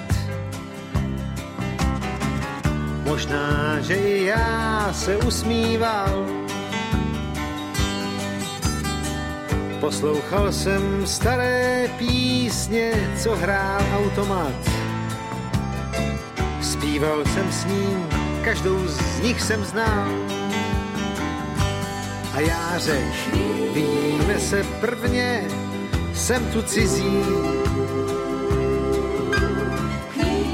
[3.06, 6.26] Možná, že i já se usmíval.
[9.80, 12.92] Poslouchal jsem staré písně,
[13.24, 14.72] co hrál automat.
[16.62, 18.08] Zpíval jsem s ním,
[18.44, 20.08] každou z nich jsem znal.
[22.34, 23.38] A já řekl,
[23.74, 25.48] vidíme se prvně,
[26.14, 27.24] jsem tu cizí.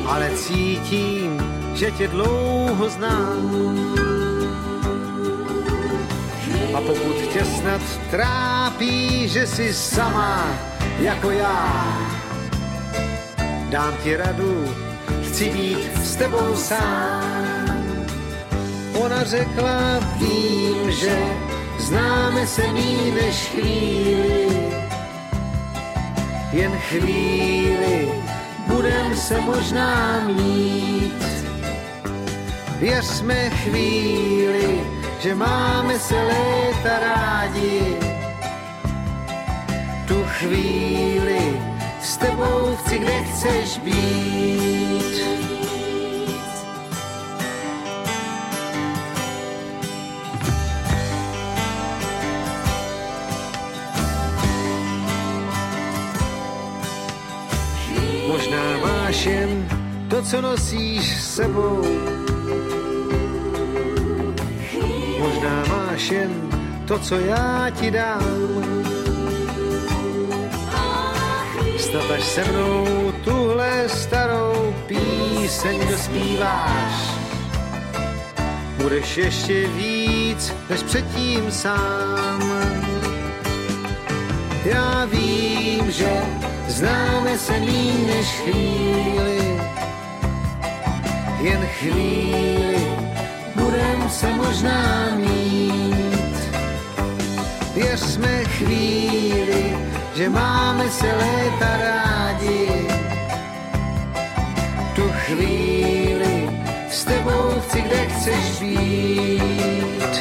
[0.08, 1.31] Ale cítím,
[1.82, 3.50] že tě dlouho znám.
[6.74, 10.46] A pokud tě snad trápí, že jsi sama
[11.00, 11.98] jako já,
[13.70, 14.66] dám ti radu,
[15.24, 18.06] chci být s tebou sám.
[19.02, 21.18] Ona řekla, vím, že
[21.80, 24.48] známe se mý než chvíli,
[26.52, 28.12] jen chvíli
[28.68, 31.41] budem se možná mít.
[32.82, 34.82] Věřme chvíli,
[35.20, 37.98] že máme se léta rádi.
[40.08, 41.62] Tu chvíli
[42.02, 45.12] s tebou chci, kde chceš být.
[58.28, 59.68] Možná máš jen
[60.10, 62.21] to, co nosíš sebou.
[66.02, 66.50] Máš jen
[66.88, 68.24] to, co já ti dám.
[71.78, 76.94] Snad až se mnou tuhle starou píseň dospíváš.
[78.78, 82.52] Budeš ještě víc než předtím sám.
[84.66, 86.22] Já vím, že
[86.68, 89.62] známe se míň než chvíli,
[91.42, 92.88] jen chvíli
[93.56, 95.91] budem se možná mít.
[97.82, 99.78] Věř vytvořme chvíli,
[100.16, 102.88] že máme se léta rádi.
[104.96, 106.50] Tu chvíli
[106.90, 110.16] s tebou chci, kde chceš být.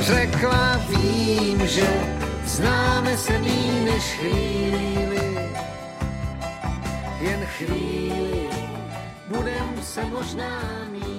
[0.00, 1.86] Řekla vím, že
[2.44, 5.50] známe se mý než chvíli.
[7.20, 8.48] Jen chvíli
[9.28, 10.60] budem se možná
[10.92, 11.15] mít.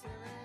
[0.00, 0.39] silly